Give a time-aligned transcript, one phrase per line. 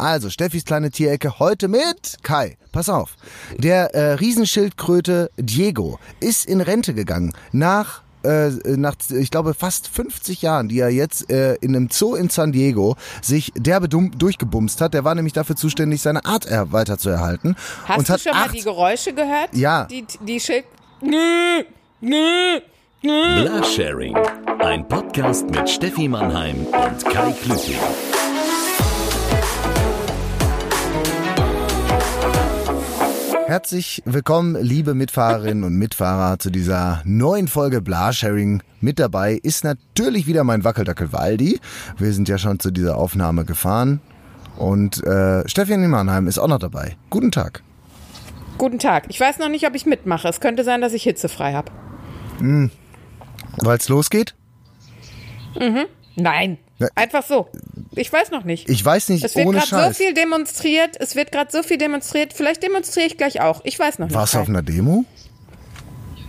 [0.00, 2.56] Also, Steffis kleine Tierecke heute mit Kai.
[2.72, 3.16] Pass auf.
[3.58, 10.42] Der äh, Riesenschildkröte Diego ist in Rente gegangen nach äh, nach, ich glaube, fast 50
[10.42, 14.94] Jahren, die er jetzt äh, in einem Zoo in San Diego sich derbe durchgebumst hat.
[14.94, 17.56] Der war nämlich dafür zuständig, seine Art er weiter zu erhalten.
[17.86, 19.54] Hast und du hat schon mal acht, die Geräusche gehört?
[19.54, 19.84] Ja.
[19.84, 20.64] Die, die Schild...
[21.00, 21.62] Nö,
[22.00, 22.60] nö,
[23.02, 23.42] nö.
[23.42, 24.16] Blasharing.
[24.60, 27.78] Ein Podcast mit Steffi Mannheim und Kai Klüting.
[33.50, 38.62] Herzlich willkommen, liebe Mitfahrerinnen und Mitfahrer, zu dieser neuen Folge Blasharing.
[38.80, 41.58] Mit dabei ist natürlich wieder mein Wackeldackel Waldi.
[41.98, 44.00] Wir sind ja schon zu dieser Aufnahme gefahren.
[44.56, 46.96] Und äh, Stefan Mannheim ist auch noch dabei.
[47.10, 47.64] Guten Tag.
[48.56, 49.06] Guten Tag.
[49.08, 50.28] Ich weiß noch nicht, ob ich mitmache.
[50.28, 51.72] Es könnte sein, dass ich hitzefrei habe.
[53.56, 54.36] Weil es losgeht?
[56.14, 56.58] Nein.
[56.78, 56.86] Ja.
[56.94, 57.48] Einfach so.
[57.92, 58.68] Ich weiß noch nicht.
[58.68, 60.96] Ich weiß nicht, es wird ohne gerade so viel demonstriert.
[61.00, 62.32] Es wird gerade so viel demonstriert.
[62.32, 63.62] Vielleicht demonstriere ich gleich auch.
[63.64, 64.14] Ich weiß noch nicht.
[64.14, 65.04] Warst du auf einer Demo?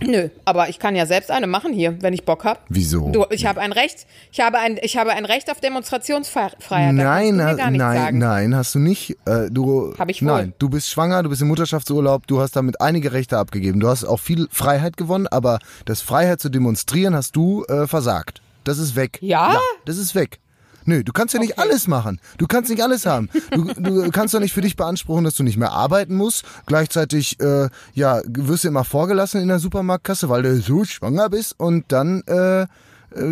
[0.06, 2.60] Nö, aber ich kann ja selbst eine machen hier, wenn ich Bock habe.
[2.68, 3.10] Wieso?
[3.10, 4.06] Du, ich habe ein Recht.
[4.32, 6.94] Ich habe ein, ich habe ein Recht auf Demonstrationsfreiheit.
[6.94, 8.18] Nein, nichts nein, sagen.
[8.18, 9.16] nein, hast du nicht.
[9.26, 10.28] Äh, du, Hab ich wohl.
[10.28, 13.80] Nein, du bist schwanger, du bist im Mutterschaftsurlaub, du hast damit einige Rechte abgegeben.
[13.80, 18.42] Du hast auch viel Freiheit gewonnen, aber das Freiheit zu demonstrieren hast du äh, versagt.
[18.64, 19.18] Das ist weg.
[19.20, 19.58] Ja?
[19.84, 20.38] das ist weg.
[20.84, 22.20] Nö, du kannst ja nicht alles machen.
[22.38, 23.28] Du kannst nicht alles haben.
[23.50, 26.44] Du, du kannst doch nicht für dich beanspruchen, dass du nicht mehr arbeiten musst.
[26.66, 31.58] Gleichzeitig, äh, ja, wirst du immer vorgelassen in der Supermarktkasse, weil du so schwanger bist
[31.58, 32.66] und dann äh, äh,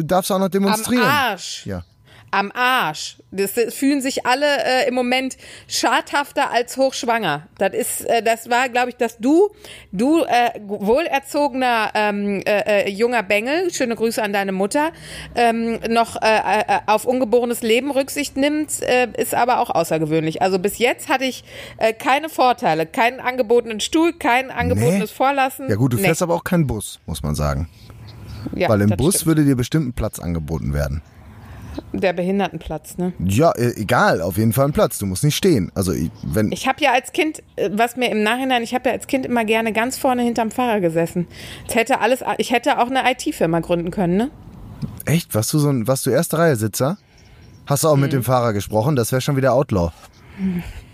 [0.05, 1.05] darfst du auch noch Am demonstrieren.
[1.05, 1.67] Arsch.
[1.67, 1.85] Ja.
[2.33, 3.17] Am Arsch.
[3.33, 5.37] Das fühlen sich alle äh, im Moment
[5.69, 7.47] schadhafter als hochschwanger.
[7.59, 9.51] Das ist, äh, das war, glaube ich, dass du,
[9.93, 14.93] du äh, wohlerzogener ähm, äh, äh, junger Bengel, schöne Grüße an deine Mutter,
[15.35, 20.43] ähm, noch äh, äh, auf ungeborenes Leben Rücksicht nimmt, äh, ist aber auch außergewöhnlich.
[20.43, 21.45] Also bis jetzt hatte ich
[21.79, 25.69] äh, keine Vorteile, keinen angebotenen Stuhl, kein angebotenes Vorlassen.
[25.69, 26.05] Ja gut, du Nee.
[26.05, 27.69] fährst aber auch keinen Bus, muss man sagen.
[28.55, 29.27] Ja, Weil im Bus stimmt.
[29.27, 31.03] würde dir bestimmt ein Platz angeboten werden.
[31.93, 33.13] Der Behindertenplatz, ne?
[33.19, 34.99] Ja, äh, egal, auf jeden Fall ein Platz.
[34.99, 35.71] Du musst nicht stehen.
[35.75, 38.89] Also ich- wenn Ich habe ja als Kind, äh, was mir im Nachhinein, ich habe
[38.89, 41.27] ja als Kind immer gerne ganz vorne hinterm Fahrer gesessen.
[41.69, 44.31] Es hätte alles, ich hätte auch eine IT-Firma gründen können, ne?
[45.05, 46.97] echt, warst du so ein, warst du erste Reihe Sitzer?
[47.67, 48.03] Hast du auch Mhm.
[48.03, 48.97] mit dem Fahrer gesprochen?
[48.97, 49.91] Das wäre schon wieder Outlaw.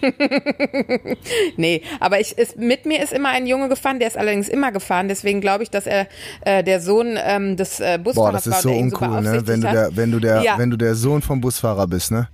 [1.56, 4.72] Nee, aber ich, ist, mit mir ist immer ein Junge gefahren, der ist allerdings immer
[4.72, 6.06] gefahren, deswegen glaube ich, dass er
[6.42, 9.42] äh, der Sohn ähm, des äh, Boah, Busfahrers das war ist so uncool, ne?
[9.46, 10.58] Wenn du der, wenn du der, Ja.
[10.58, 12.28] wenn du der Sohn vom Busfahrer bist, ne?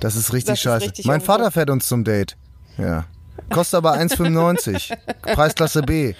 [0.00, 0.86] Das ist richtig Das ist scheiße.
[0.86, 1.26] richtig mein uncool.
[1.36, 2.36] Vater fährt uns zum Date.
[2.78, 3.04] Ja.
[3.50, 4.92] Kostet aber 1,95.
[5.34, 6.14] Preisklasse B.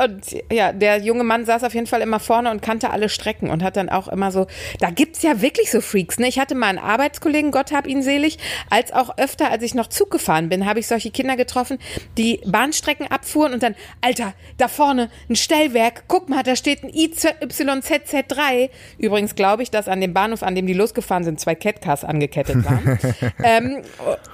[0.00, 3.50] Und ja, der junge Mann saß auf jeden Fall immer vorne und kannte alle Strecken
[3.50, 4.46] und hat dann auch immer so,
[4.80, 6.26] da gibt's ja wirklich so Freaks, ne?
[6.26, 8.38] Ich hatte mal einen Arbeitskollegen, Gott hab ihn selig,
[8.70, 11.78] als auch öfter, als ich noch Zug gefahren bin, habe ich solche Kinder getroffen,
[12.18, 16.90] die Bahnstrecken abfuhren und dann, Alter, da vorne ein Stellwerk, guck mal, da steht ein
[16.90, 18.70] IYZZ3.
[18.98, 22.64] Übrigens glaube ich, dass an dem Bahnhof, an dem die losgefahren sind, zwei Catcars angekettet
[22.64, 22.98] waren.
[23.44, 23.82] ähm,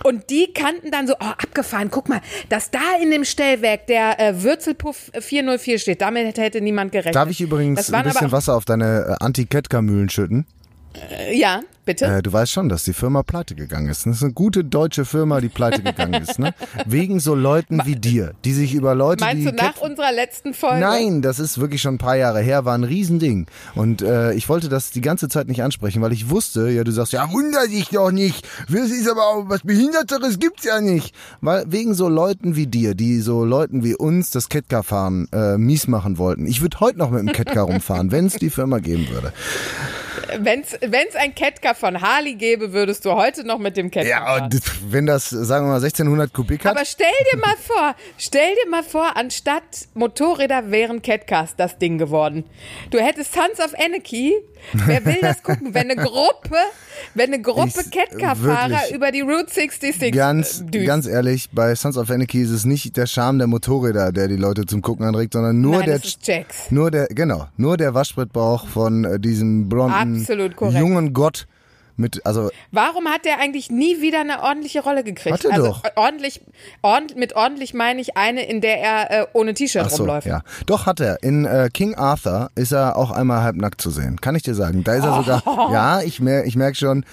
[0.04, 4.20] und die kannten dann so, oh, abgefahren, guck mal, dass da in dem Stellwerk der
[4.20, 6.00] äh, Würzelpuff 404 steht.
[6.00, 7.14] Damit hätte, niemand gerechnet.
[7.14, 10.47] Darf ich übrigens ein bisschen aber, Wasser auf deine äh, Anti-Ketka-Mühlen schütten?
[11.10, 12.06] äh, Ja, bitte.
[12.06, 14.06] Äh, du weißt schon, dass die Firma pleite gegangen ist.
[14.06, 16.38] Das ist eine gute deutsche Firma, die pleite gegangen ist.
[16.38, 16.54] Ne?
[16.86, 20.54] Wegen so Leuten wie dir, die sich über Leute, Meinst die du nach unserer letzten
[20.54, 20.80] Folge?
[20.80, 23.46] Nein, das ist wirklich schon ein paar Jahre her, war ein Riesending.
[23.74, 26.92] Und äh, ich wollte das die ganze Zeit nicht ansprechen, weil ich wusste, ja, du
[26.92, 28.46] sagst, ja, wunder dich doch nicht.
[28.68, 31.14] Das ist aber auch was Behinderteres gibt's ja nicht.
[31.40, 35.88] Weil wegen so Leuten wie dir, die so Leuten wie uns das Ketka-Fahren äh, mies
[35.88, 36.46] machen wollten.
[36.46, 39.32] Ich würde heute noch mit dem Ketka rumfahren, wenn es die Firma geben würde.
[40.38, 44.24] Wenn's, wenn's ein Ketka von Harley gäbe, würdest du heute noch mit dem Ketka Ja,
[44.24, 44.60] fahren.
[44.88, 46.76] wenn das, sagen wir mal, 1600 Kubik hat.
[46.76, 49.62] Aber stell dir mal vor, stell dir mal vor, anstatt
[49.94, 52.44] Motorräder wären Catcars das Ding geworden.
[52.90, 54.34] Du hättest Sons of Anarchy.
[54.72, 55.74] Wer will das gucken?
[55.74, 56.56] Wenn eine Gruppe,
[57.14, 60.87] wenn eine Gruppe Catcar-Fahrer über die Route 66 Ganz, äh, düst.
[60.87, 64.37] ganz ehrlich, bei Sons of Anarchy ist es nicht der Charme der Motorräder, der die
[64.37, 69.04] Leute zum Gucken anregt, sondern nur Nein, der, nur der, genau, nur der Waschbrettbauch von
[69.04, 70.26] äh, diesem blonden,
[70.72, 71.46] jungen Gott
[72.00, 75.32] mit, also, Warum hat der eigentlich nie wieder eine ordentliche Rolle gekriegt?
[75.35, 75.85] Hat er also doch.
[75.85, 76.41] äh, ordentlich,
[76.82, 80.26] ordentlich, mit ordentlich meine ich eine, in der er äh, ohne T-Shirt so, rumläuft.
[80.26, 80.43] ja.
[80.67, 81.23] Doch hat er.
[81.23, 84.20] In äh, King Arthur ist er auch einmal halbnackt zu sehen.
[84.20, 84.82] Kann ich dir sagen.
[84.82, 85.43] Da ist er sogar,
[85.73, 87.05] ja, ich mer ich merk schon,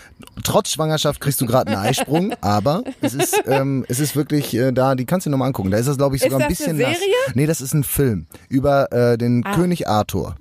[0.44, 4.72] trotz Schwangerschaft kriegst du gerade einen Eisprung, aber es ist, ähm, es ist wirklich äh,
[4.72, 5.72] da, die kannst du dir nochmal angucken.
[5.72, 6.98] Da ist das, glaube ich, Ist sogar ein das bisschen eine nass.
[6.98, 7.14] Serie?
[7.34, 10.36] Nee, das ist ein Film über äh, den König Arthur.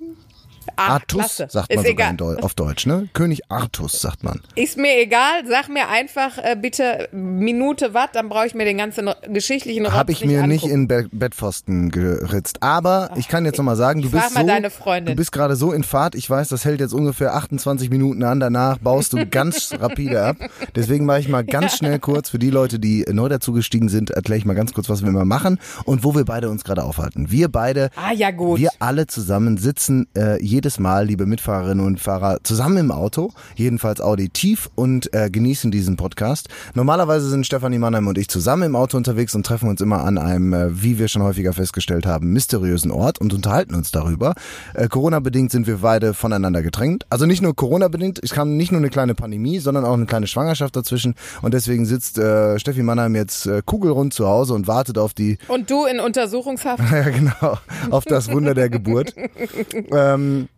[0.77, 1.47] Ach, Artus klasse.
[1.49, 3.09] sagt man sogar Deu auf Deutsch, ne?
[3.13, 4.41] König Artus sagt man.
[4.55, 8.77] Ist mir egal, sag mir einfach äh, bitte Minute Watt, dann brauche ich mir den
[8.77, 10.81] ganzen geschichtlichen Rotz Habe ich mir nicht angucken.
[10.81, 12.57] in Be Bettpfosten geritzt.
[12.61, 15.13] Aber ich kann jetzt nochmal sagen, du bist so, deine Freundin.
[15.13, 16.15] du bist gerade so in Fahrt.
[16.15, 18.39] Ich weiß, das hält jetzt ungefähr 28 Minuten an.
[18.39, 20.37] Danach baust du ganz rapide ab.
[20.75, 24.37] Deswegen mache ich mal ganz schnell kurz für die Leute, die neu dazugestiegen sind, erkläre
[24.37, 27.31] ich mal ganz kurz, was wir immer machen und wo wir beide uns gerade aufhalten.
[27.31, 28.59] Wir beide Ah, ja gut.
[28.59, 34.01] Wir alle zusammen sitzen äh, jedes Mal, liebe Mitfahrerinnen und Fahrer, zusammen im Auto, jedenfalls
[34.01, 36.49] auditiv und äh, genießen diesen Podcast.
[36.73, 40.17] Normalerweise sind Stefanie Mannheim und ich zusammen im Auto unterwegs und treffen uns immer an
[40.17, 44.35] einem, äh, wie wir schon häufiger festgestellt haben, mysteriösen Ort und unterhalten uns darüber.
[44.73, 47.05] Äh, Corona-bedingt sind wir beide voneinander getrennt.
[47.09, 50.27] Also nicht nur Corona-bedingt, es kam nicht nur eine kleine Pandemie, sondern auch eine kleine
[50.27, 54.97] Schwangerschaft dazwischen und deswegen sitzt äh, Steffi Mannheim jetzt äh, kugelrund zu Hause und wartet
[54.97, 56.83] auf die Und du in Untersuchungshaft?
[56.91, 57.57] ja, genau.
[57.89, 59.15] Auf das Wunder der Geburt.
[59.93, 60.49] ähm,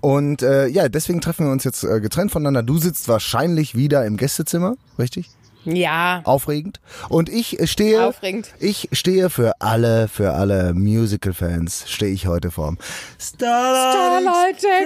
[0.00, 2.62] und äh, ja, deswegen treffen wir uns jetzt äh, getrennt voneinander.
[2.62, 5.28] Du sitzt wahrscheinlich wieder im Gästezimmer, richtig?
[5.64, 6.22] Ja.
[6.24, 6.80] Aufregend.
[7.08, 8.48] Und ich stehe, Aufregend.
[8.60, 12.78] ich stehe für alle, für alle Musical-Fans, stehe ich heute vorm
[13.18, 14.84] Starlight, Starlight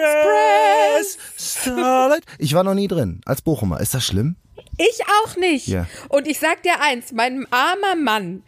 [0.99, 1.19] Express.
[1.63, 2.23] Starlight.
[2.39, 3.81] Ich war noch nie drin, als Bochumer.
[3.81, 4.37] Ist das schlimm?
[4.77, 5.69] Ich auch nicht.
[5.69, 5.87] Ja.
[6.09, 8.43] Und ich sag dir eins, mein armer Mann,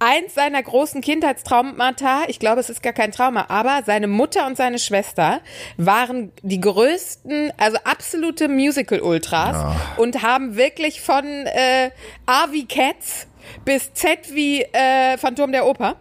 [0.00, 4.56] eins seiner großen Kindheitstraumata, ich glaube, es ist gar kein Trauma, aber seine Mutter und
[4.56, 5.40] seine Schwester
[5.76, 11.90] waren die größten, also absolute Musical-Ultras und haben wirklich von äh,
[12.26, 13.28] A wie Cats
[13.64, 15.96] bis Z wie äh, Phantom der Oper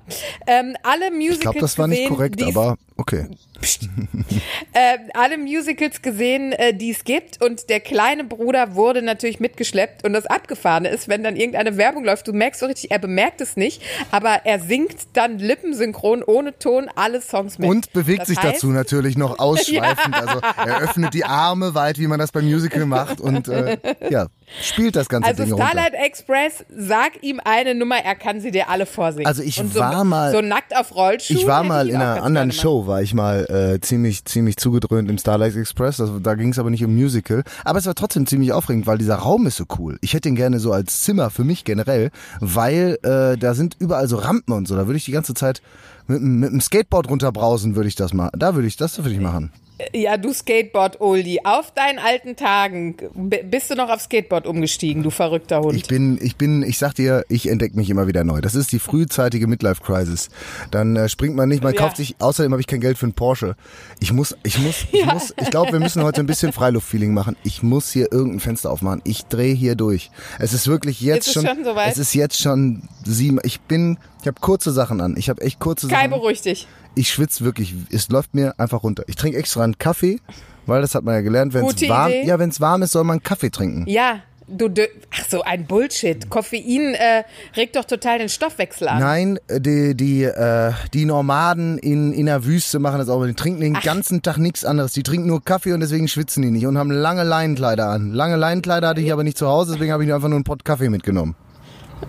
[0.48, 3.28] ähm, alle Musicals Ich glaube, das war nicht korrekt, aber okay.
[4.74, 7.42] äh, alle Musicals gesehen, äh, die es gibt.
[7.44, 10.04] Und der kleine Bruder wurde natürlich mitgeschleppt.
[10.06, 13.42] Und das Abgefahrene ist, wenn dann irgendeine Werbung läuft, du merkst so richtig, er bemerkt
[13.42, 17.70] es nicht, aber er singt dann lippensynchron ohne Ton alle Songs mit.
[17.70, 20.16] Und bewegt Das sich heißt, dazu natürlich noch ausschweifend.
[20.16, 23.78] Also er öffnet die Arme weit, wie man das beim Musical macht und äh,
[24.10, 24.28] ja,
[24.62, 26.06] spielt das ganze Also Ding Starlight runter.
[26.06, 29.28] Express, sag ihm eine Nummer, er kann sie dir alle vorsingen.
[29.28, 31.40] Also ich so, war mal- So nackt auf Rollschuhen.
[31.40, 35.10] Ich war mal ihn in einer anderen Show, war ich mal äh, ziemlich ziemlich zugedröhnt
[35.10, 36.00] im Starlight Express.
[36.00, 37.44] Also, da ging es aber nicht um Musical.
[37.63, 39.98] Aber es war trotzdem ziemlich aufregend, weil dieser Raum ist so cool.
[40.01, 44.07] Ich hätte ihn gerne so als Zimmer für mich generell, weil äh, da sind überall
[44.07, 44.75] so Rampen und so.
[44.75, 45.62] Da würde ich die ganze Zeit
[46.07, 48.30] mit, dem- mit dem Skateboard runterbrausen, würde ich das mal.
[48.38, 49.52] Da würde ich das würde ich machen.
[49.94, 51.46] Ja, du Skateboard-Oldie.
[51.46, 55.76] Auf deinen alten Tagen bist du noch auf Skateboard umgestiegen, du verrückter Hund.
[55.78, 58.42] Ich bin, ich bin, ich sag dir, ich entdecke mich immer wieder neu.
[58.42, 60.30] Das ist die frühzeitige Midlife Crisis.
[60.72, 61.81] Dann äh, springt man nicht, man Ja.
[61.81, 63.56] kauft sich, außerdem habe ich kein Geld für einen Porsche.
[64.02, 67.38] Ich muss, ich muss, ich muss, ich glaube, wir müssen heute ein bisschen Freiluftfeeling machen.
[67.44, 69.02] Ich muss hier irgendein Fenster aufmachen.
[69.06, 70.12] Ich drehe hier durch.
[70.40, 71.92] Es ist wirklich jetzt Ist es schon, schon soweit?
[71.92, 75.16] es ist jetzt schon sieben, ich bin, ich habe kurze Sachen an.
[75.18, 76.12] Ich habe echt kurze Kai, Sachen.
[76.12, 76.68] beruhig dich.
[76.95, 79.04] Ich schwitze wirklich, es läuft mir einfach runter.
[79.07, 80.19] Ich trinke extra einen Kaffee,
[80.66, 82.25] weil das hat man ja gelernt, wenn es warm, Idee.
[82.25, 83.86] ja, wenn es warm ist, soll man Kaffee trinken.
[83.88, 84.19] Ja,
[84.50, 84.69] du,
[85.13, 86.30] ach so, ein Bullshit.
[86.30, 87.24] Koffein äh,
[87.56, 89.00] regt doch total den Stoffwechsel an.
[89.00, 93.25] Nein, die, die, äh, die Nomaden in, in der Wüste machen das auch.
[93.25, 94.92] Die trinken den ganzen Tag nichts anderes.
[94.92, 98.12] Die trinken nur Kaffee und deswegen schwitzen die nicht und haben lange Leinenkleider an.
[98.12, 100.66] Lange Leinenkleider hatte ich aber nicht zu Hause, deswegen habe ich einfach nur einen Pott
[100.66, 101.36] Kaffee mitgenommen.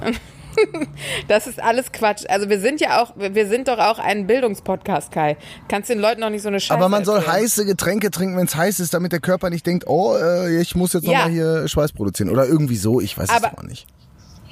[1.28, 2.24] Das ist alles Quatsch.
[2.28, 5.36] Also wir sind ja auch, wir sind doch auch ein Bildungspodcast, Kai.
[5.68, 7.34] Kannst den Leuten noch nicht so eine Scheiße Aber man soll erzählen.
[7.36, 10.74] heiße Getränke trinken, wenn es heiß ist, damit der Körper nicht denkt, oh, äh, ich
[10.74, 11.18] muss jetzt Ja.
[11.18, 12.30] nochmal hier Schweiß produzieren.
[12.30, 13.86] Oder irgendwie so, ich weiß es Aber- aber nicht.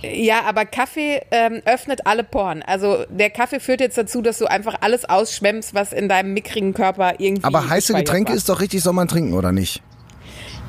[0.01, 2.63] Ja, aber Kaffee ähm, öffnet alle Poren.
[2.63, 6.73] Also der Kaffee führt jetzt dazu, dass du einfach alles ausschwemmst, was in deinem mickrigen
[6.73, 7.43] Körper irgendwie.
[7.45, 8.37] Aber heiße Getränke war.
[8.37, 9.83] ist doch richtig, soll man trinken, oder nicht?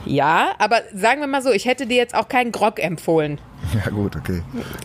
[0.05, 3.39] Ja, aber sagen wir mal so, ich hätte dir jetzt auch keinen Grog empfohlen.
[3.73, 4.41] Ja gut, okay.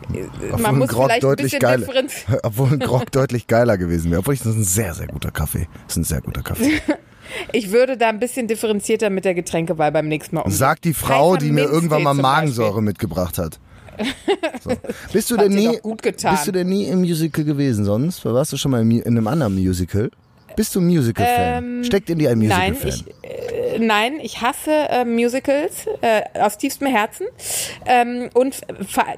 [0.08, 1.86] Obwohl Man ein muss Grog vielleicht ein deutlich bisschen geiler,
[2.42, 4.20] obwohl ein Grog deutlich geiler gewesen wäre.
[4.20, 5.68] Obwohl ich, das ist ein sehr, sehr guter Kaffee.
[5.86, 6.80] Das ist ein sehr guter Kaffee.
[7.52, 10.58] Ich würde da ein bisschen differenzierter mit der Getränkewahl beim nächsten Mal umgehen.
[10.58, 13.58] Sagt die Frau, die mir irgendwann mal Magensäure mitgebracht hat.
[14.62, 14.70] So.
[15.10, 18.24] Bist du denn nie, bist du denn nie im Musical gewesen sonst?
[18.26, 20.10] Warst du schon mal in einem anderen Musical?
[20.54, 21.82] Bist du ein Musical-Fan?
[21.84, 23.04] Steckt in dir ein Ähm, Musical-Fan?
[23.78, 27.26] Nein, ich hasse äh, Musicals äh, aus tiefstem Herzen.
[27.86, 28.60] Ähm, und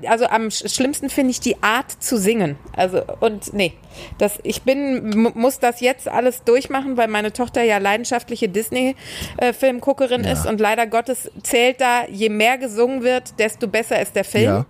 [0.07, 2.57] also am sch- schlimmsten finde ich die Art zu singen.
[2.75, 3.73] Also und nee,
[4.19, 8.95] das ich bin mu- muss das jetzt alles durchmachen, weil meine Tochter ja leidenschaftliche Disney
[9.39, 14.17] äh, Filmguckerin ist und leider Gottes zählt da je mehr gesungen wird, desto besser ist
[14.17, 14.45] der Film.
[14.45, 14.67] Ja.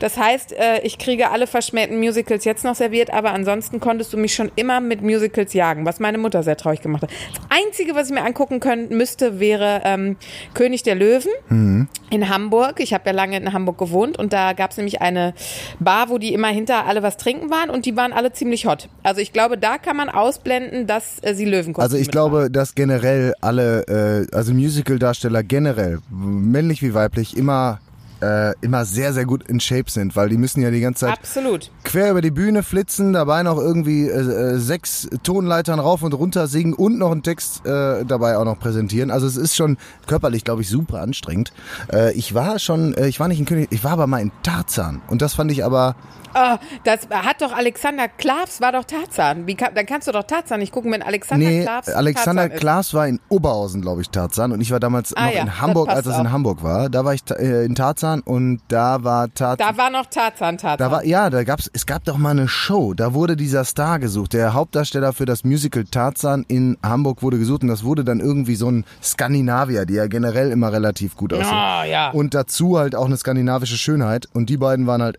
[0.00, 4.16] Das heißt, äh, ich kriege alle verschmähten Musicals jetzt noch serviert, aber ansonsten konntest du
[4.16, 7.10] mich schon immer mit Musicals jagen, was meine Mutter sehr traurig gemacht hat.
[7.10, 10.16] Das Einzige, was ich mir angucken können müsste, wäre ähm,
[10.54, 11.88] König der Löwen Mhm.
[12.10, 12.80] in Hamburg.
[12.80, 15.34] Ich habe ja lange in Hamburg gewohnt und da gab es nämlich eine
[15.80, 18.88] Bar, wo die immer hinter alle was trinken waren und die waren alle ziemlich hot.
[19.02, 22.76] Also ich glaube, da kann man ausblenden, dass äh, sie Löwenkostüme Also ich glaube, dass
[22.76, 27.80] generell alle, äh, also Musical-Darsteller generell, männlich wie weiblich, immer
[28.20, 31.18] äh, immer sehr, sehr gut in Shape sind, weil die müssen ja die ganze Zeit
[31.18, 31.70] Absolut.
[31.84, 36.46] quer über die Bühne flitzen, dabei noch irgendwie äh, äh, sechs Tonleitern rauf und runter
[36.46, 39.10] singen und noch einen Text äh, dabei auch noch präsentieren.
[39.10, 41.52] Also es ist schon körperlich, glaube ich, super anstrengend.
[41.92, 44.32] Äh, ich war schon, äh, ich war nicht in König, ich war aber mal in
[44.42, 45.96] Tarzan und das fand ich aber,
[46.34, 49.46] Oh, das hat doch Alexander Klavs, war doch Tarzan.
[49.46, 52.60] Wie dann kannst du doch Tarzan nicht gucken, wenn Alexander nee, Klavs Alexander Tarzan ist.
[52.60, 55.46] Klaas war in Oberhausen, glaube ich, Tarzan und ich war damals Ah noch ja, in
[55.46, 56.32] das Hamburg, passt als das in.
[56.32, 56.90] Hamburg war.
[56.90, 59.74] Da war ich äh, in Tarzan und da war Tarzan.
[59.74, 60.78] Da war noch Tarzan, Tarzan.
[60.78, 63.98] Da war, ja, da gab's, es gab doch mal eine Show, da wurde dieser Star
[63.98, 64.32] gesucht.
[64.32, 68.54] Der Hauptdarsteller für das Musical Tarzan in Hamburg wurde gesucht und das wurde dann irgendwie
[68.56, 71.48] so ein Skandinavier, die ja generell immer relativ gut aussehen.
[71.52, 72.10] Ah, ja.
[72.10, 75.18] Und dazu halt auch eine skandinavische Schönheit und die beiden waren halt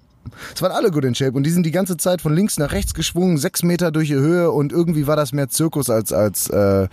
[0.53, 2.71] es waren alle gut in Shape und die sind die ganze Zeit von links nach
[2.71, 6.49] rechts geschwungen, sechs Meter durch die Höhe und irgendwie war das mehr Zirkus als als
[6.49, 6.87] äh,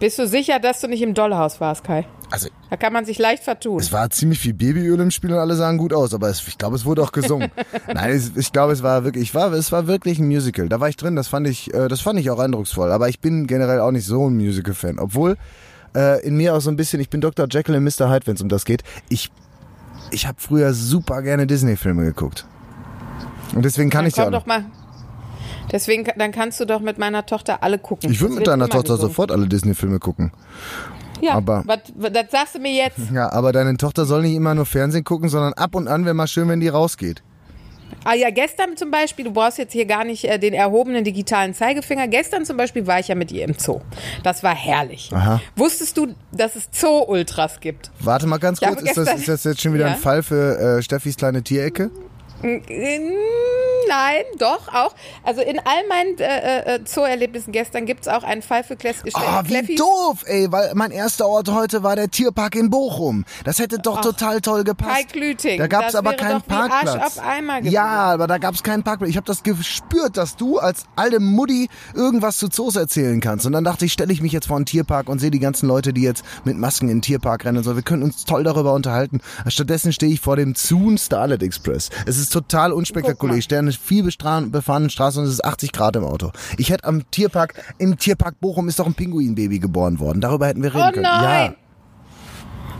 [0.00, 2.06] Bist du sicher, dass du nicht im Dollhaus warst, Kai?
[2.30, 3.78] also Da kann man sich leicht vertun.
[3.78, 6.58] Es war ziemlich viel Babyöl im Spiel und alle sahen gut aus, aber es, ich
[6.58, 7.50] glaube, es wurde auch gesungen.
[7.86, 10.68] Nein, es, ich glaube, es war wirklich, ich war, es war wirklich ein Musical.
[10.68, 12.90] Da war ich drin, das fand ich, äh, das fand ich auch eindrucksvoll.
[12.90, 15.36] Aber ich bin generell auch nicht so ein Musical-Fan, obwohl
[15.94, 17.46] äh, in mir auch so ein bisschen, ich bin Dr.
[17.50, 18.10] Jekyll und Mr.
[18.10, 18.82] Hyde, wenn es um das geht.
[19.10, 19.30] Ich,
[20.10, 22.46] ich habe früher super gerne Disney-Filme geguckt.
[23.54, 24.64] Und deswegen kann Dann ich ja doch mal.
[25.70, 28.10] Deswegen, dann kannst du doch mit meiner Tochter alle gucken.
[28.10, 29.08] Ich würde mit deiner Tochter gesungen.
[29.10, 30.32] sofort alle Disney-Filme gucken.
[31.20, 32.98] Ja, aber- was, das sagst du mir jetzt.
[33.14, 36.14] Ja, aber deine Tochter soll nicht immer nur Fernsehen gucken, sondern ab und an wäre
[36.14, 37.22] mal schön, wenn die rausgeht.
[38.04, 41.54] Ah ja, gestern zum Beispiel, du brauchst jetzt hier gar nicht äh, den erhobenen digitalen
[41.54, 42.08] Zeigefinger.
[42.08, 43.80] Gestern zum Beispiel war ich ja mit ihr im Zoo.
[44.24, 45.10] Das war herrlich.
[45.14, 45.40] Aha.
[45.54, 47.92] Wusstest du, dass es Zoo-Ultras gibt?
[48.00, 49.92] Warte mal ganz kurz, ist das, ist das jetzt schon wieder Ja.
[49.92, 51.90] ein Fall für äh, Steffis kleine Tierecke?
[53.88, 54.94] Nein, doch, auch.
[55.22, 59.02] Also in all meinen äh, äh, Zoo-Erlebnissen gestern gibt es auch einen Fall für Klef
[59.14, 59.76] Ah, wie Kleffis.
[59.78, 63.24] doof, ey, weil mein erster Ort heute war der Tierpark in Bochum.
[63.44, 64.90] Das hätte doch total toll gepasst.
[64.90, 67.20] Kai Klüting, Da gab's das aber keinen wie Parkplatz.
[67.64, 69.10] ja, aber da gab's keinen Parkplatz.
[69.10, 73.46] Ich habe das gespürt, dass du als alte Mutti irgendwas zu Zoos erzählen kannst.
[73.46, 75.66] Und dann dachte ich, stelle ich mich jetzt vor einen Tierpark und sehe die ganzen
[75.68, 77.74] Leute, die jetzt mit Masken in den Tierpark rennen und so.
[77.76, 79.20] Wir können uns toll darüber unterhalten.
[79.48, 81.90] Stattdessen stehe ich vor dem Zoon Starlet Express.
[82.06, 83.36] Es ist total unspektakulär.
[83.36, 86.32] Ich stehe an einer viel befahrenen Straße und es ist 80 Grad im Auto.
[86.58, 90.20] Ich hätte am Tierpark, im Tierpark Bochum ist doch ein Pinguinbaby geboren worden.
[90.20, 91.02] Darüber hätten wir reden Oh können.
[91.02, 91.50] nein!
[91.52, 91.61] Ja.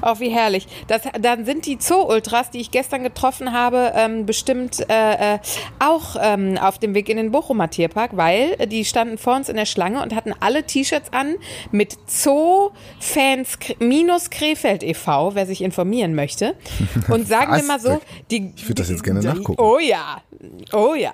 [0.02, 0.66] Oh, wie herrlich.
[0.88, 5.38] Das, dann sind die Zoo-Ultras, die ich gestern getroffen habe, ähm, bestimmt äh, äh,
[5.78, 9.56] auch ähm, auf dem Weg in den Bochumer Tierpark, weil die standen vor uns in
[9.56, 11.36] der Schlange und hatten alle T-Shirts an
[11.70, 16.54] mit Zoo-Fans minus Krefeld e.V., wer sich informieren möchte.
[17.08, 19.60] Und sagen wir mal so, die, Ich würde das jetzt gerne die, nachgucken.
[19.60, 20.20] Oh ja,
[20.72, 21.12] oh ja.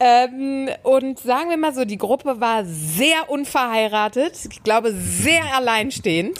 [0.00, 6.38] Ähm, und sagen wir mal so, die Gruppe war sehr unverheiratet, ich glaube sehr alleinstehend.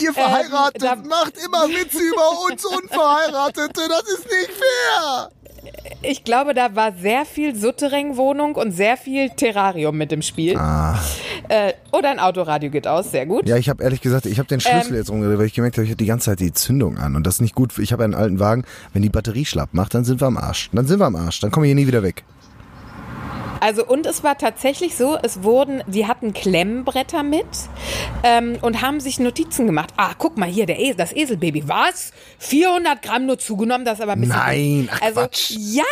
[0.00, 3.80] Ihr verheiratet Ähm, da- macht immer Witze über uns Unverheiratete.
[3.88, 5.30] Das ist nicht fair.
[6.02, 10.52] Ich glaube, da war sehr viel Suttereng-Wohnung und sehr viel Terrarium mit im Spiel.
[11.48, 13.44] Äh, oder ein Autoradio geht aus, sehr gut.
[13.46, 13.48] Ah.
[13.50, 14.96] Ja, ich habe ehrlich gesagt, ich habe den Schlüssel Ähm.
[14.96, 17.26] jetzt rumgedreht, weil ich gemerkt habe, ich habe die ganze Zeit die Zündung an und
[17.26, 17.76] das ist nicht gut.
[17.78, 18.64] Ich habe einen alten Wagen.
[18.92, 20.70] Wenn die Batterie schlapp macht, dann sind wir am Arsch.
[20.72, 21.40] Dann sind wir am Arsch.
[21.40, 22.24] Dann kommen wir hier nie wieder weg.
[23.60, 27.46] Also und es war tatsächlich so, es wurden, die hatten Klemmbretter mit
[28.22, 29.90] ähm, und haben sich Notizen gemacht.
[29.96, 31.68] Ah, guck mal hier, der Esel, das Eselbaby.
[31.68, 32.12] Was?
[32.38, 34.36] 400 Gramm nur zugenommen, das ist aber ein bisschen...
[34.36, 35.50] Nein, ach also, Quatsch.
[35.56, 35.82] Ja,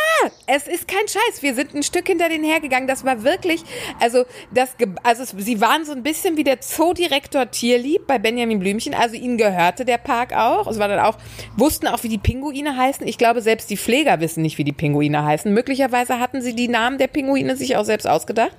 [0.47, 1.43] es ist kein Scheiß.
[1.43, 2.89] Wir sind ein Stück hinter denen hergegangen.
[2.89, 3.63] Das war wirklich,
[4.01, 4.71] also das,
[5.03, 8.95] also es, sie waren so ein bisschen wie der Zoodirektor Tierlieb bei Benjamin Blümchen.
[8.95, 10.67] Also ihnen gehörte der Park auch.
[10.67, 11.17] Es war dann auch,
[11.57, 13.07] wussten auch, wie die Pinguine heißen.
[13.07, 15.53] Ich glaube, selbst die Pfleger wissen nicht, wie die Pinguine heißen.
[15.53, 18.55] Möglicherweise hatten sie die Namen der Pinguine sich auch selbst ausgedacht.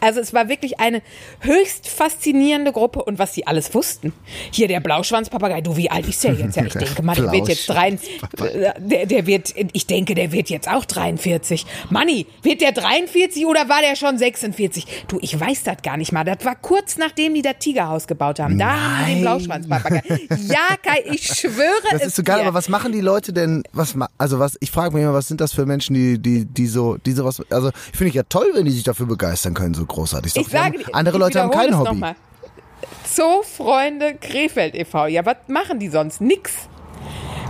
[0.00, 1.02] Also es war wirklich eine
[1.40, 4.12] höchst faszinierende Gruppe und was sie alles wussten.
[4.52, 5.60] Hier der Blauschwanzpapagei.
[5.60, 6.56] Du, wie alt ist der jetzt?
[6.56, 7.98] Ja, ich denke mal, der wird jetzt drei,
[8.78, 11.66] der, der wird, ich denke, der wird jetzt auch 43.
[11.90, 14.86] Manni, wird der 43 oder war der schon 46?
[15.08, 16.24] Du, ich weiß das gar nicht mal.
[16.24, 18.58] Das war kurz nachdem die das Tigerhaus gebaut haben.
[18.58, 19.20] Da haben die den Nein.
[19.22, 20.02] Blauschwanzpapagei.
[20.48, 23.62] Ja, Kai, ich schwöre Das es ist so geil, aber was machen die Leute denn?
[23.72, 24.56] Was also was?
[24.60, 27.42] Ich frage mich immer, was sind das für Menschen, die die die so die sowas?
[27.50, 30.34] Also ich finde ich ja toll, wenn die sich dafür begeistern können, so großartig.
[30.34, 31.90] Ist Ich doch- sage, haben- andere ich Leute haben kein Hobby.
[31.90, 32.16] noch mal.
[33.04, 35.06] Zoofreunde Krefeld e.V.
[35.06, 36.20] Ja, was machen die sonst?
[36.20, 36.52] Nix.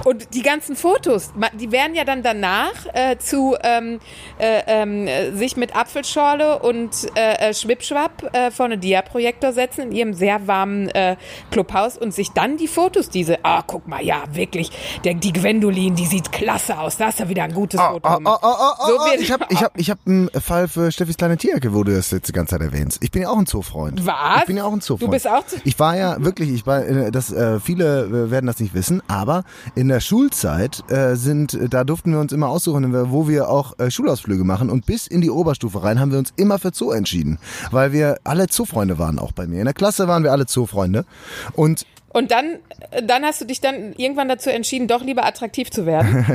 [0.05, 4.01] Und die ganzen Fotos, die werden ja dann danach äh, zu ähm,
[4.39, 9.93] äh, äh, sich mit Apfelschorle und äh, äh, Schwipschwapp äh, vor eine Dia-Projektor setzen in
[9.93, 11.17] ihrem sehr warmen äh,
[11.51, 14.71] Clubhaus und sich dann die Fotos, diese, ah, guck mal, ja, wirklich,
[15.05, 18.09] der, die Gwendolin, die sieht klasse aus, da ist ja wieder ein gutes Foto.
[18.09, 20.69] Oh, oh, oh, oh, oh, So oh, ich habe ich hab, ich hab einen Fall
[20.69, 23.03] für Steffis kleine Tierecke, wo du das jetzt die ganze Zeit erwähnst.
[23.03, 24.07] Ich bin ja auch ein Zoofreund.
[24.07, 24.41] Was?
[24.41, 25.09] Ich bin ja auch ein Zoofreund.
[25.09, 28.47] Du bist auch Ich war ja wirklich, ich war, äh, das, äh, viele äh, werden
[28.47, 32.49] das nicht wissen, aber in der Schulzeit äh, sind, äh, da durften wir uns immer
[32.49, 34.71] aussuchen, wo wir auch äh, Schulausflüge machen.
[34.71, 37.39] Und bis in die Oberstufe rein haben wir uns immer für Zoo entschieden,
[37.71, 39.61] weil wir alle Zoofreunde waren auch bei mir.
[39.61, 41.05] In der Klasse waren wir alle Zoofreunde.
[41.53, 41.87] Und
[42.19, 42.59] Und dann,
[43.05, 46.27] dann hast du dich dann irgendwann dazu entschieden, doch lieber attraktiv zu werden.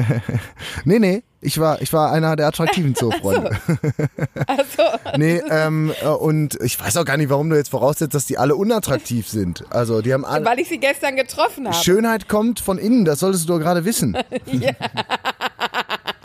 [0.86, 3.52] nee, nee, ich war, ich war einer der attraktiven Zoofreunde.
[4.48, 8.26] Also, Nee, ähm, äh, und ich weiß auch gar nicht, warum du jetzt voraussetzt, dass
[8.26, 9.66] die alle unattraktiv sind.
[9.72, 10.46] Also die haben alle.
[10.46, 11.76] weil ich sie gestern getroffen habe.
[11.76, 14.18] Schönheit kommt von innen, das solltest du doch gerade wissen.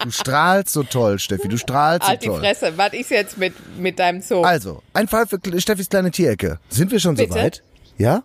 [0.05, 2.39] Du strahlst so toll, Steffi, du strahlst so Halt die toll.
[2.39, 4.43] Fresse, was ist jetzt mit, mit deinem Zoo?
[4.43, 6.61] Also, ein Fall für Steffis kleine Tierecke.
[6.69, 7.33] Sind wir schon Bitte?
[7.33, 7.63] soweit?
[7.97, 8.23] Ja?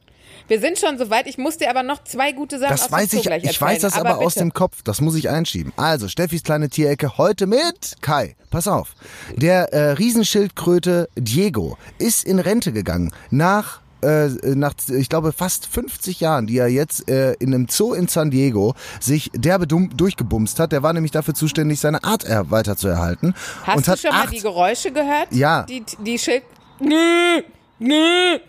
[0.48, 1.28] Wir sind schon soweit.
[1.28, 3.94] Ich muss dir aber noch zwei gute Sachen Das aus weiß ich, ich weiß das
[3.94, 4.08] erzählen.
[4.08, 5.74] aber, aus dem Kopf, das muss ich einschieben.
[5.78, 8.36] Also, Steffis kleine Tierecke heute mit Kai.
[8.50, 8.94] Pass auf.
[9.36, 16.20] Der äh, Riesenschildkröte Diego ist in Rente gegangen nach äh, nach, ich glaube, fast 50
[16.20, 20.74] Jahren, die er jetzt äh, in einem Zoo in San Diego sich derbe durchgebumst hat.
[20.74, 23.34] Der war nämlich dafür zuständig, seine Art er weiter zu erhalten.
[23.64, 25.28] Hast und du hat schon mal die Geräusche gehört?
[25.32, 25.64] Ja.
[25.64, 26.44] Die, die Schild...
[26.80, 27.44] Nö,
[27.80, 28.40] nö.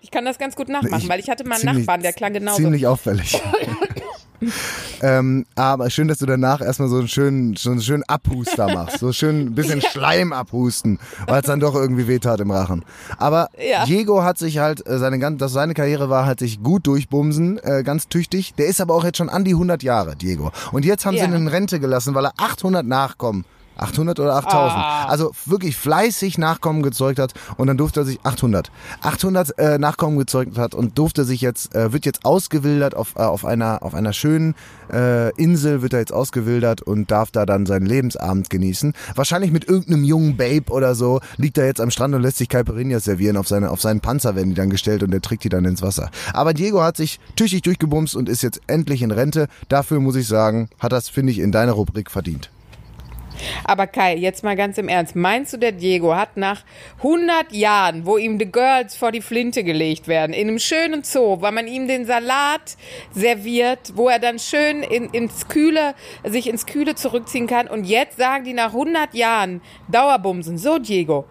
[0.00, 2.12] Ich kann das ganz gut nachmachen, Ich- weil ich hatte mal einen ziemlich- Nachbarn, der
[2.12, 2.58] klang genauso.
[2.62, 3.40] Ziemlich auffällig.
[5.02, 8.98] ähm, aber schön, dass du danach erstmal so einen schönen, so einen schönen Abhuster machst.
[8.98, 12.84] So schön ein bisschen Schleim abhusten, weil es dann doch irgendwie wehtat im Rachen.
[13.18, 13.84] Aber Ja.
[13.86, 17.58] Diego hat sich halt, äh, seine, gan- das, seine Karriere war halt sich gut durchbumsen,
[17.62, 18.54] äh, ganz tüchtig.
[18.54, 20.52] Der ist aber auch jetzt schon an die 100 Jahre, Diego.
[20.72, 21.26] Und jetzt haben sie Ja.
[21.26, 23.44] ihn in Rente gelassen, weil er 800 Nachkommen
[23.76, 24.72] 800 oder 8000.
[24.72, 25.04] Ah.
[25.06, 28.70] Also wirklich fleißig Nachkommen gezeugt hat und dann durfte er sich 800.
[29.02, 33.22] 800 äh, Nachkommen gezeugt hat und durfte sich jetzt äh, wird jetzt ausgewildert auf äh,
[33.22, 34.54] auf einer auf einer schönen
[34.92, 38.92] äh, Insel wird er jetzt ausgewildert und darf da dann seinen Lebensabend genießen.
[39.14, 42.48] Wahrscheinlich mit irgendeinem jungen Babe oder so liegt er jetzt am Strand und lässt sich
[42.48, 45.48] Caipirinhas servieren auf seine auf seinen Panzer werden die dann gestellt und der trägt die
[45.48, 46.10] dann ins Wasser.
[46.32, 49.48] Aber Diego hat sich tüchtig durchgebumst und ist jetzt endlich in Rente.
[49.68, 52.50] Dafür muss ich sagen, hat das finde ich in deiner Rubrik verdient.
[53.64, 55.16] Aber Kai, jetzt mal ganz im Ernst.
[55.16, 56.62] Meinst du, der Diego hat nach
[56.98, 61.40] 100 Jahren, wo ihm die Girls vor die Flinte gelegt werden, in einem schönen Zoo,
[61.40, 62.76] weil man ihm den Salat
[63.12, 65.94] serviert, wo er dann schön in, ins Kühle,
[66.24, 71.26] sich ins Kühle zurückziehen kann und jetzt sagen die nach 100 Jahren Dauerbumsen, so Diego,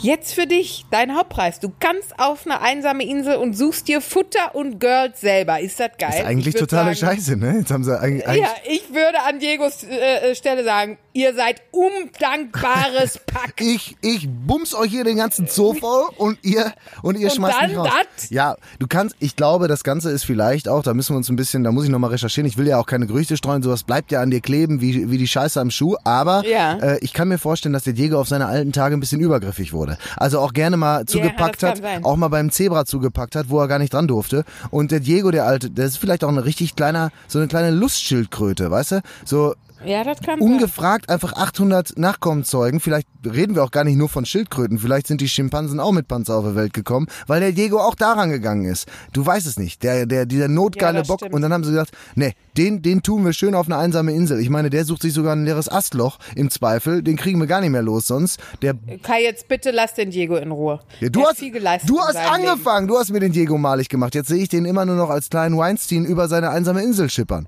[0.00, 1.58] Jetzt für dich, dein Hauptpreis.
[1.60, 5.60] Du kannst auf eine einsame Insel und suchst dir Futter und Girls selber.
[5.60, 6.10] Ist das geil?
[6.20, 7.56] Ist eigentlich totale sagen, Scheiße, ne?
[7.58, 11.62] Jetzt haben sie eigentlich, eigentlich Ja, ich würde an Diegos äh, Stelle sagen, ihr seid
[11.72, 13.54] undankbares Pack.
[13.60, 17.58] ich, ich bums euch hier den ganzen Zoo voll und ihr, und ihr Und schmeißt
[17.60, 17.88] dann mich raus.
[17.88, 18.30] dat?
[18.30, 21.34] Ja, du kannst, ich glaube, das Ganze ist vielleicht auch, da müssen wir uns ein
[21.36, 24.12] bisschen, da muss ich nochmal recherchieren, ich will ja auch keine Gerüchte streuen, sowas bleibt
[24.12, 26.78] ja an dir kleben, wie, wie die Scheiße am Schuh, aber Ja.
[26.78, 29.72] äh, ich kann mir vorstellen, dass der Diego auf seine alten Tage ein bisschen übergriffig
[29.72, 29.87] wurde.
[30.16, 33.68] Also auch gerne mal zugepackt das hat, auch mal beim Zebra zugepackt hat, wo er
[33.68, 34.44] gar nicht dran durfte.
[34.70, 37.70] Und der Diego, der Alte, der ist vielleicht auch ein richtig kleiner, so eine kleine
[37.70, 39.00] Lustschildkröte, weißt du?
[39.24, 40.48] So, Ja, das kann sein.
[40.48, 42.80] ungefragt einfach 800 Nachkommen zeugen.
[42.80, 44.78] Vielleicht reden wir auch gar nicht nur von Schildkröten.
[44.78, 47.94] Vielleicht sind die Schimpansen auch mit Panzer auf die Welt gekommen, weil der Diego auch
[47.94, 48.86] daran gegangen ist.
[49.12, 49.82] Du weißt es nicht.
[49.82, 51.20] Der, der, dieser notgeile Ja, Bock.
[51.20, 51.34] stimmt.
[51.34, 54.40] Und dann haben sie gesagt, nee, den, den tun wir schön auf eine einsame Insel.
[54.40, 57.02] Ich meine, der sucht sich sogar ein leeres Astloch im Zweifel.
[57.02, 58.40] Den kriegen wir gar nicht mehr los sonst.
[58.62, 60.80] Der, Kai, jetzt bitte lass den Diego in Ruhe.
[61.00, 62.88] ja, du Der hast, du hast angefangen.
[62.88, 64.14] Du hast mir den Diego malig gemacht.
[64.14, 67.46] Jetzt sehe ich den immer nur noch als kleinen Weinstein über seine einsame Insel schippern.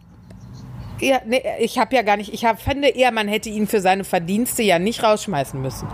[1.01, 3.81] Ja, nee, ich habe ja gar nicht, ich hab, fände eher, man hätte ihn für
[3.81, 5.89] seine Verdienste ja nicht rausschmeißen müssen.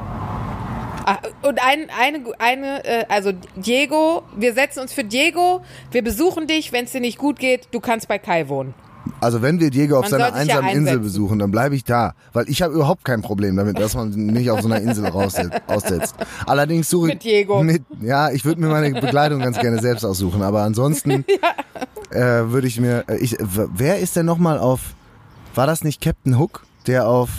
[1.08, 6.48] Ah, Und ein, eine, eine, äh, also Diego, wir setzen uns für Diego, wir besuchen
[6.48, 8.74] dich, wenn es dir nicht gut geht, du kannst bei Kai wohnen.
[9.20, 12.14] Also wenn wir Diego auf Man seiner ja einsamen Insel besuchen, dann bleibe ich da.
[12.32, 15.06] Weil ich habe überhaupt kein Problem damit, dass man nicht auf so einer Insel
[15.66, 16.14] aussetzt.
[16.46, 17.14] Allerdings suche ich...
[17.14, 17.62] Mit Diego.
[17.62, 20.42] Mit, ja, ich würde mir meine Bekleidung ganz gerne selbst aussuchen.
[20.42, 21.24] Aber ansonsten
[22.10, 23.04] äh, würde ich mir...
[23.08, 24.94] äh, Ich, wer ist denn nochmal auf...
[25.54, 27.30] War das nicht Captain Hook, der auf...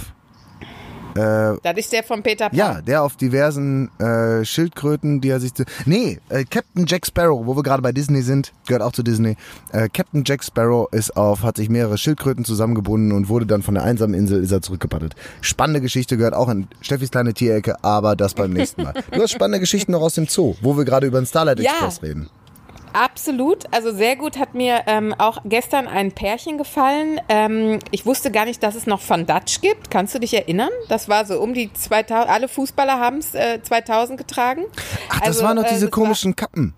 [1.18, 2.58] Das ist der von Peter Pan.
[2.58, 5.52] Ja, der auf diversen äh, Schildkröten, die er sich...
[5.86, 9.36] Nee, äh, Captain Jack Sparrow, wo wir gerade bei Disney sind, gehört auch zu Disney.
[9.72, 13.74] Äh, Captain Jack Sparrow ist auf, hat sich mehrere Schildkröten zusammengebunden und wurde dann von
[13.76, 15.16] der einsamen Insel, ist er zurückgepaddelt.
[15.42, 18.94] Spannende Geschichte, gehört auch in Steffis kleine Tierecke, aber das beim nächsten Mal.
[19.12, 21.72] Du hast spannende Geschichten noch aus dem Zoo, wo wir gerade über den Starlight Ja.
[21.72, 22.30] Express reden.
[22.98, 27.22] Absolut, also sehr gut hat mir ähm, auch gestern ein Pärchen gefallen.
[27.30, 29.92] Ähm, ich wusste gar nicht, dass es noch Von Dutch gibt.
[29.92, 30.72] Kannst du dich erinnern?
[30.90, 34.66] Das war so um die 2000, alle Fußballer haben es äh, 2000 getragen.
[35.10, 36.74] Ach, das Also, waren doch äh, diese das komischen Kappen.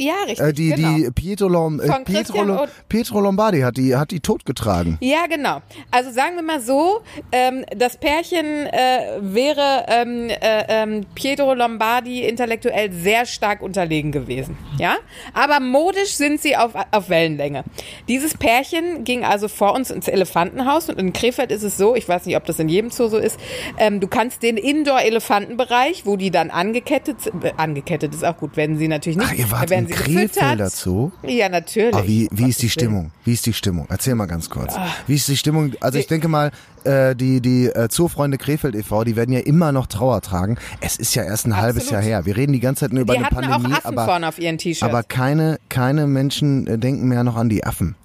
[0.00, 0.40] Ja, richtig.
[0.40, 0.96] Äh, die, genau.
[0.96, 4.96] die Pietro, Lom, äh, Pietro, Pietro Lombardi hat die, hat die totgetragen.
[5.00, 5.60] Ja, genau.
[5.90, 12.24] Also sagen wir mal so, ähm, das Pärchen äh, wäre ähm, äh, ähm, Pietro Lombardi
[12.24, 14.56] intellektuell sehr stark unterlegen gewesen.
[14.78, 14.96] Ja,
[15.34, 17.64] aber modisch sind sie auf, auf Wellenlänge.
[18.08, 22.08] Dieses Pärchen ging also vor uns ins Elefantenhaus und in Krefeld ist es so, ich
[22.08, 23.38] weiß nicht, ob das in jedem Zoo so ist,
[23.76, 28.56] ähm, du kannst den Indoor-Elefantenbereich, wo die dann angekettet sind, äh, angekettet ist auch gut,
[28.56, 30.72] werden sie natürlich nicht, Ach, ihr wart in sie Krefelder gefüttert.
[30.72, 31.10] Zoo?
[31.22, 31.94] Ja, natürlich.
[31.94, 32.70] Aber wie, wie ist die.
[32.70, 33.10] Stimmung?
[33.24, 33.86] Wie ist die Stimmung?
[33.88, 34.74] Erzähl mal ganz kurz.
[34.74, 34.86] Ah.
[35.06, 35.72] Wie ist die Stimmung?
[35.80, 36.50] Also ich denke mal,
[36.84, 40.56] äh, die, die äh, Zoofreunde Krefeld e.V., die werden ja immer noch Trauer tragen.
[40.80, 41.92] Es ist ja erst ein halbes Absolut.
[41.92, 42.26] Jahr her.
[42.26, 44.38] Wir reden die ganze Zeit nur über Die eine Pandemie, auch Affen aber, vorne auf
[44.38, 47.96] ihren aber keine, keine Menschen äh, denken mehr noch an die Affen.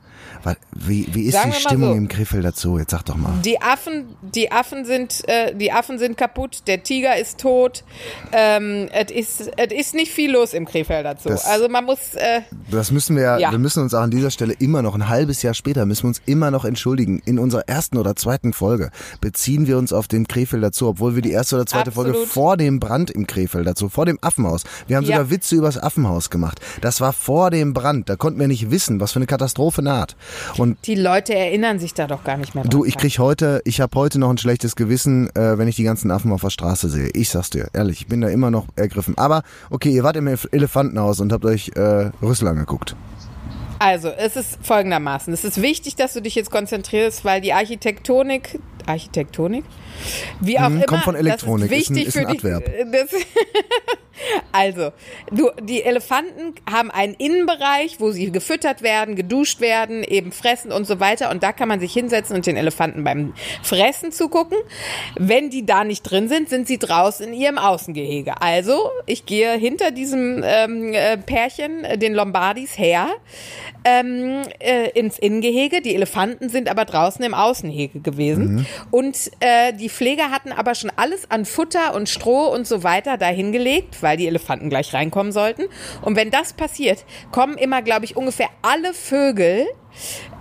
[0.74, 1.96] Wie, wie ist Sagen die Stimmung so.
[1.96, 2.78] im Krefelder Zoo?
[2.78, 3.34] Jetzt sag doch mal.
[3.44, 6.60] Die Affen, die Affen sind, äh, die Affen sind kaputt.
[6.68, 7.84] Der Tiger ist tot.
[8.32, 11.30] Ähm, es ist, es ist nicht viel los im Krefelder Zoo.
[11.30, 13.52] Das- also man muss, äh, Das müssen wir, ja.
[13.52, 16.08] Wir müssen uns auch an dieser Stelle immer noch, ein halbes Jahr später, müssen wir
[16.10, 17.22] uns immer noch entschuldigen.
[17.26, 21.22] In unserer ersten oder zweiten Folge beziehen wir uns auf den Krefelder Zoo, obwohl wir
[21.22, 22.30] die erste oder zweite Folge Absolut.
[22.30, 24.64] vor dem Brand im Krefelder Zoo, vor dem Affenhaus.
[24.88, 25.16] Wir haben Ja.
[25.18, 26.60] sogar Witze übers Affenhaus gemacht.
[26.82, 28.10] Das war vor dem Brand.
[28.10, 30.16] Da konnten wir nicht wissen, was für eine Katastrophe naht.
[30.58, 32.72] Und die Leute erinnern sich da doch gar nicht mehr dran.
[32.72, 35.84] Du, ich krieg heute, ich habe heute noch ein schlechtes Gewissen, äh, wenn ich die
[35.84, 37.10] ganzen Affen auf der Straße sehe.
[37.14, 39.18] Ich sag's dir, ehrlich, ich bin da immer noch ergriffen.
[39.18, 42.96] Aber okay, ihr wart im Elef- Elefantenhaus und habt euch äh, Rüssel angeguckt.
[43.78, 45.34] Also, es ist folgendermaßen.
[45.34, 49.64] Es ist wichtig, dass du dich jetzt konzentrierst, weil die Architektonik, Architektonik?
[50.42, 50.86] Wie auch Mhm, immer.
[50.86, 52.72] kommt von Elektronik, Das ist ein- ist wichtig ist ein für die, Adverb.
[52.92, 53.22] Das,
[54.54, 54.92] also,
[55.30, 60.88] du, die Elefanten haben einen Innenbereich, wo sie gefüttert werden, geduscht werden, eben fressen und
[60.88, 61.30] so weiter.
[61.32, 64.58] Und da kann man sich hinsetzen und den Elefanten beim Fressen zugucken.
[65.20, 68.42] Wenn die da nicht drin sind, sind sie draußen in ihrem Außengehege.
[68.42, 73.08] Also, ich gehe hinter diesem ähm, äh, Pärchen, äh, den Lombardis, her
[73.84, 75.82] ähm, äh, ins Innengehege.
[75.82, 78.66] Die Elefanten sind aber draußen im Außengehege gewesen.
[78.92, 83.18] Und äh, die Pfleger hatten aber schon alles an Futter und Stroh und so weiter
[83.18, 85.64] dahingelegt, weil die Elefanten gleich reinkommen sollten.
[86.02, 89.66] Und wenn das passiert, kommen immer, glaube ich, ungefähr alle Vögel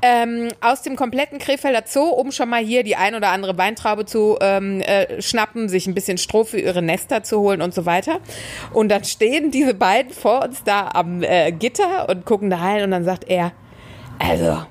[0.02, 4.04] ähm, aus dem kompletten Krefelder Zoo, um schon mal hier die ein oder andere Weintraube
[4.04, 7.86] zu ähm, äh, schnappen, sich ein bisschen Stroh für ihre Nester zu holen und so
[7.86, 8.20] weiter.
[8.72, 12.82] Und dann stehen diese beiden vor uns da am äh, Gitter und gucken da rein
[12.84, 13.52] und dann sagt er,
[14.18, 14.64] also,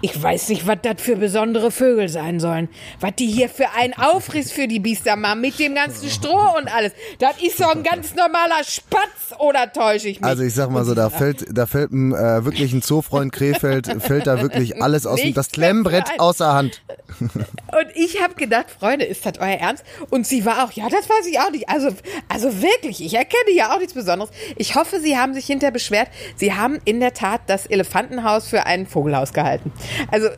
[0.00, 2.68] ich weiß nicht, was das für besondere Vögel sein sollen.
[3.00, 6.68] Was die hier für einen Aufriss für die Biester machen, mit dem ganzen Stroh und
[6.74, 6.92] alles.
[7.18, 10.28] Das ist so ein ganz normaler Spatz, oder täusche ich mich?
[10.28, 13.86] Also ich sag mal so, da fällt, da fällt ein, äh, wirklich ein Zoofreund Krefeld,
[14.02, 16.82] fällt da wirklich alles aus dem, das Klemmbrett außer Hand.
[17.20, 19.84] Und ich habe gedacht, Freunde, ist das euer Ernst?
[20.10, 21.68] Und sie war auch, ja, das weiß ich auch nicht.
[21.68, 21.90] Also,
[22.28, 24.30] also wirklich, ich erkenne ja auch nichts Besonderes.
[24.56, 26.08] Ich hoffe, sie haben sich hinterher beschwert.
[26.36, 29.72] Sie haben in der Tat das Elefantenhaus für ein Vogelhaus gehalten.
[30.10, 30.28] Also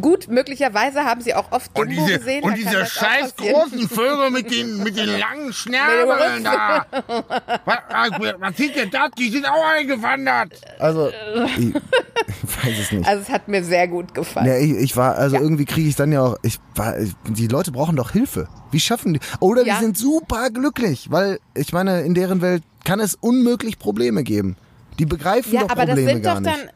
[0.00, 2.44] gut, möglicherweise haben sie auch oft Und Dumbo diese, gesehen.
[2.44, 6.86] und diese scheiß großen Vögel mit den, mit den langen Schnäbeln da.
[7.64, 7.78] Was,
[8.40, 9.10] was sind denn das?
[9.18, 10.52] Die sind auch eingewandert.
[10.78, 11.10] Also,
[11.58, 13.06] ich, ich weiß es nicht.
[13.08, 14.46] Also es hat mir sehr gut gefallen.
[14.46, 17.46] Ja, ich, ich war, also irgendwie kriege ich dann ja auch, ich war, ich- die
[17.46, 18.48] Leute brauchen doch Hilfe.
[18.70, 19.20] Wie schaffen die?
[19.40, 19.74] Oder Ja.
[19.78, 24.56] die sind super glücklich, weil ich meine, in deren Welt kann es unmöglich Probleme geben.
[24.98, 26.56] Die begreifen Ja, doch aber das Probleme sind gar doch nicht.
[26.64, 26.70] dann.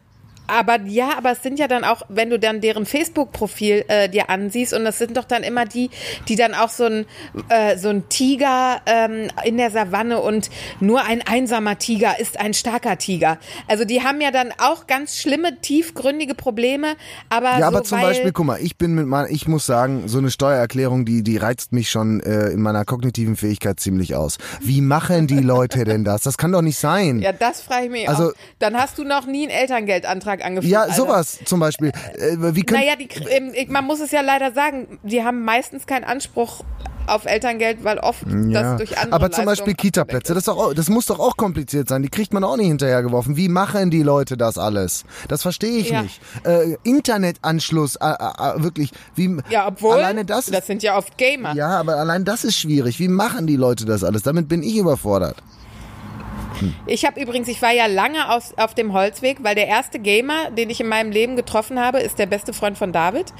[0.46, 4.28] Aber ja, aber es sind ja dann auch, wenn du dann deren Facebook-Profil äh, dir
[4.28, 5.90] ansiehst, und das sind doch dann immer die,
[6.28, 7.06] die dann auch so ein,
[7.48, 10.50] äh, so ein Tiger ähm, in der Savanne und
[10.80, 13.38] nur ein einsamer Tiger ist ein starker Tiger.
[13.68, 16.96] Also die haben ja dann auch ganz schlimme, tiefgründige Probleme,
[17.28, 19.64] aber Ja, aber so, zum weil, Beispiel, guck mal, ich bin mit mein, ich muss
[19.66, 24.14] sagen, so eine Steuererklärung, die, die reizt mich schon äh, in meiner kognitiven Fähigkeit ziemlich
[24.14, 24.38] aus.
[24.60, 26.22] Wie machen die Leute denn das?
[26.22, 27.20] Das kann doch nicht sein.
[27.20, 28.32] Ja, das frage ich mich Also- auch.
[28.58, 30.70] Dann hast du noch nie einen Elterngeldantrag angefangen.
[30.72, 31.88] Ja, sowas zum Beispiel.
[32.14, 33.08] Äh, wie Naja, die,
[33.54, 36.62] ich- man muss es ja leider sagen, die haben meistens keinen Anspruch
[37.08, 40.88] auf Elterngeld, weil oft das durch andere aber zum Beispiel Leistungen Kita-Plätze, das, auch- das
[40.88, 42.02] muss doch auch kompliziert sein.
[42.02, 43.36] Die kriegt man auch nicht hinterhergeworfen.
[43.36, 45.04] Wie machen die Leute das alles?
[45.26, 46.02] Das verstehe ich Ja.
[46.02, 46.20] nicht.
[46.44, 48.92] Äh, Internetanschluss, äh, äh, wirklich.
[49.16, 51.54] Wie, Ja, obwohl, alleine das, das sind ja oft Gamer.
[51.54, 52.98] ja, aber allein das ist schwierig.
[53.00, 54.22] Wie machen die Leute das alles?
[54.22, 55.36] Damit bin ich überfordert.
[56.86, 60.50] Ich habe übrigens, ich war ja lange aus, auf dem Holzweg, weil der erste Gamer,
[60.50, 63.32] den ich in meinem Leben getroffen habe, ist der beste Freund von David.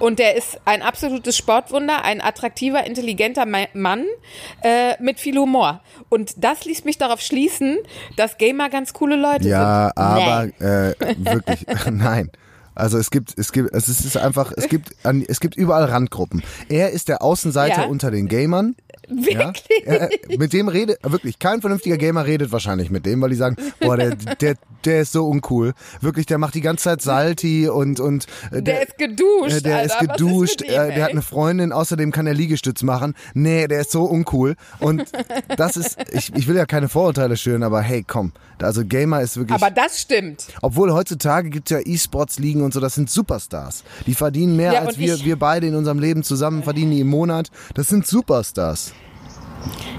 [0.00, 4.04] Und der ist ein absolutes Sportwunder, ein attraktiver, intelligenter Ma- Mann
[4.62, 5.80] äh, mit viel Humor.
[6.08, 7.78] Und das ließ mich darauf schließen,
[8.16, 9.98] dass Gamer ganz coole Leute Ja, sind.
[9.98, 10.64] aber Nee.
[10.66, 12.30] äh, wirklich, nein.
[12.74, 14.90] Also es gibt, es gibt, es ist einfach, es gibt,
[15.26, 16.44] es gibt überall Randgruppen.
[16.68, 17.88] Er ist der Außenseiter Ja.
[17.88, 18.76] unter den Gamern.
[19.08, 19.46] Ja?
[19.46, 19.86] Wirklich?
[19.86, 23.56] Er, mit dem redet, wirklich, kein vernünftiger Gamer redet wahrscheinlich mit dem, weil die sagen,
[23.80, 25.72] boah, der, der, der ist so uncool.
[26.00, 29.78] Wirklich, der macht die ganze Zeit Salty und, und äh, Der ist geduscht, äh, der
[29.78, 29.86] Alter.
[29.86, 33.14] ist ist geduscht, mit ihm, äh, der hat eine Freundin, außerdem kann er Liegestütz machen.
[33.34, 34.56] Nee, der ist so uncool.
[34.80, 35.04] Und
[35.56, 38.32] das ist, ich, ich will ja keine Vorurteile schüren, aber hey, komm.
[38.60, 39.54] Also Gamer ist wirklich.
[39.54, 40.46] Aber das stimmt.
[40.62, 43.84] Obwohl heutzutage gibt es ja E-Sports-Ligen und so, das sind Superstars.
[44.06, 47.08] Die verdienen mehr Ja, als wir, wir beide in unserem Leben zusammen verdienen die im
[47.08, 47.50] Monat.
[47.74, 48.92] Das sind Superstars.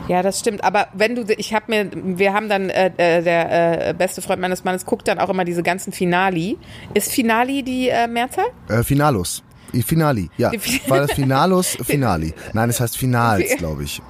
[0.08, 0.63] Ja, das stimmt.
[0.63, 4.41] Aber wenn du, ich habe mir, wir haben dann, äh, äh, der äh, beste Freund
[4.41, 6.58] meines Mannes guckt dann auch immer diese ganzen Finali.
[6.93, 8.48] Ist Finali die äh, Mehrzahl?
[8.69, 9.43] Äh, Finalos.
[9.74, 10.50] I- Finali, ja.
[10.50, 11.78] Die Fi- War das Finalos?
[11.84, 12.34] Finali.
[12.54, 14.02] Nein, es heißt Finals, glaube ich.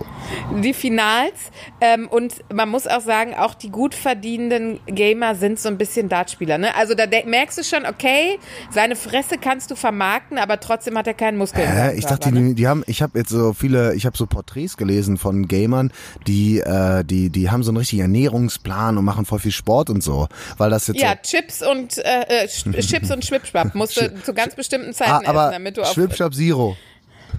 [0.61, 1.33] Die Finals.
[1.81, 6.09] Ähm, und man muss auch sagen, auch die gut verdienenden Gamer sind so ein bisschen
[6.09, 6.57] Dartspieler.
[6.57, 6.75] Ne?
[6.75, 8.39] Also da merkst du schon, okay,
[8.71, 11.65] seine Fresse kannst du vermarkten, aber trotzdem hat er keinen Muskel.
[11.65, 11.95] Hä?
[11.97, 12.49] Ich dachte, ne?
[12.49, 15.91] die, die haben, ich habe jetzt so viele, ich habe so Porträts gelesen von Gamern,
[16.27, 20.03] die, äh, die, die haben so einen richtigen Ernährungsplan und machen voll viel Sport und
[20.03, 22.47] so, weil das jetzt Ja, so, Chips und äh, äh,
[22.81, 25.93] Chips und Schwipschwapp musst du zu ganz bestimmten Zeiten ah, essen, aber damit du auf
[25.93, 26.77] Schwipschwap Zero,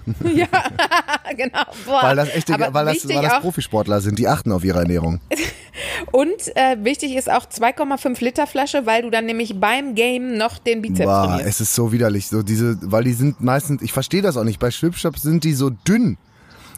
[0.33, 0.47] ja,
[1.35, 1.63] genau.
[1.85, 2.03] Boah.
[2.03, 5.19] weil das echte, Aber weil das, weil das Profisportler sind, die achten auf ihre Ernährung.
[6.11, 10.57] Und äh, wichtig ist auch 2,5 Liter Flasche, weil du dann nämlich beim Game noch
[10.57, 11.47] den Bizeps Boah, trainierst.
[11.47, 14.59] es ist so widerlich, so diese, weil die sind meistens, ich verstehe das auch nicht,
[14.59, 16.17] bei Schwipschwap sind die so dünn.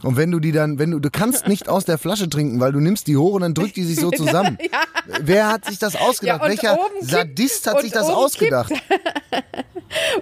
[0.04, 2.74] Und wenn du die dann, wenn du, du kannst nicht aus der Flasche trinken, weil
[2.74, 4.58] du nimmst die hoch und dann drückt die sich so zusammen.
[5.22, 6.41] Wer hat sich das ausgedacht?
[6.41, 8.74] Ja, Welcher Sadist hat sich das ausgedacht?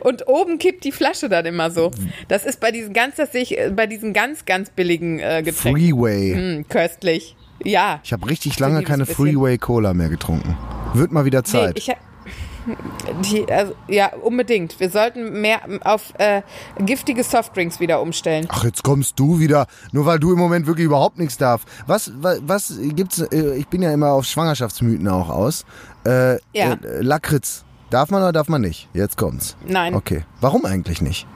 [0.01, 1.91] Und oben kippt die Flasche dann immer so.
[2.27, 5.41] Das ist bei diesen ganz, das sehe ich, äh, bei diesen ganz, ganz billigen äh,
[5.43, 5.81] Getränken.
[5.81, 6.33] Freeway.
[6.33, 7.35] Hm, köstlich.
[7.63, 7.99] Ja.
[8.03, 9.05] Ich habe richtig lange keine.
[9.05, 10.57] Freeway Cola mehr getrunken.
[10.93, 11.77] Wird mal wieder Nee, Zeit.
[11.77, 11.97] ich hab,
[13.23, 14.79] die, also, ja, unbedingt.
[14.79, 16.41] Wir sollten mehr auf äh,
[16.79, 18.45] giftige Softdrinks wieder umstellen.
[18.49, 21.63] Ach, jetzt kommst du wieder, nur weil du im Moment wirklich überhaupt nichts darf.
[21.87, 25.65] Was, was, was gibt's, äh, ich bin ja immer auf Schwangerschaftsmythen auch aus.
[26.05, 26.73] Äh, Ja.
[26.73, 27.63] äh, Lakritz.
[27.91, 28.87] Darf man oder darf man nicht?
[28.93, 29.55] Jetzt kommt's.
[29.67, 29.93] Nein.
[29.93, 30.23] Okay.
[30.39, 31.27] Warum eigentlich nicht?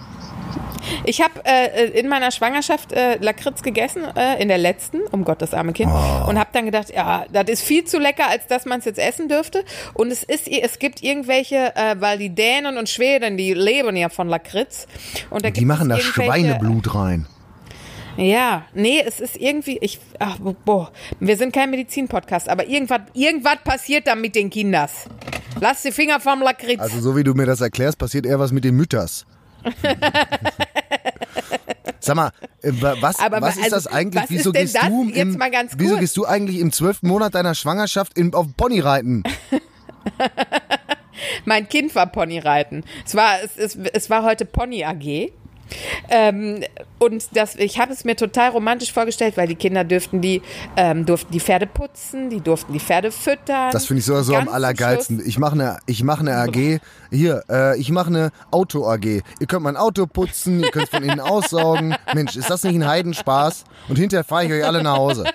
[1.03, 5.41] Ich habe äh, in meiner Schwangerschaft äh, Lakritz gegessen, äh, in der letzten, um Gott,
[5.41, 6.29] das arme Kind, Oh.
[6.29, 8.99] und habe dann gedacht, ja, das ist viel zu lecker, als dass man es jetzt
[8.99, 9.65] essen dürfte.
[9.95, 14.09] Und es ist, es gibt irgendwelche, äh, weil die Dänen und Schweden, die leben ja
[14.09, 14.87] von Lakritz.
[15.29, 17.25] Und da Die machen da Schweineblut rein.
[18.17, 23.57] Ja, nee, es ist irgendwie, ich, ach, boah, wir sind kein Medizin-Podcast, aber irgendwas, irgendwas
[23.63, 25.07] passiert da mit den Kinders.
[25.59, 26.79] Lass die Finger vom Lakritz.
[26.79, 29.25] Also so wie du mir das erklärst, passiert eher was mit den Mütters.
[31.99, 34.23] Sag mal, äh, wa- was, Aber was wa- ist das also, eigentlich?
[34.23, 34.87] was Wieso gehst das?
[34.87, 35.39] du im,
[35.77, 39.23] wieso gehst du eigentlich im zwölften Monat deiner Schwangerschaft in, auf Pony reiten?
[41.45, 42.83] Mein Kind war Ponyreiten.
[43.05, 45.31] Es war, es, es, es war heute Pony AG.
[46.09, 46.63] Ähm,
[46.99, 50.41] und das, ich habe es mir total romantisch vorgestellt, weil die Kinder dürften die,
[50.77, 53.71] ähm, durften die Pferde putzen, die durften die Pferde füttern.
[53.71, 55.17] Das finde ich sowieso am Ganz allergeilsten.
[55.17, 56.79] Schluss- Ich mache eine, ich mache eine AG.
[57.11, 59.05] Hier, äh, ich mache eine Auto AG.
[59.05, 61.95] Ihr könnt mein Auto putzen, ihr könnt von innen aussaugen.
[62.13, 63.63] Mensch, ist das nicht ein Heidenspaß?
[63.89, 65.25] Und hinterher fahre ich euch alle nach Hause.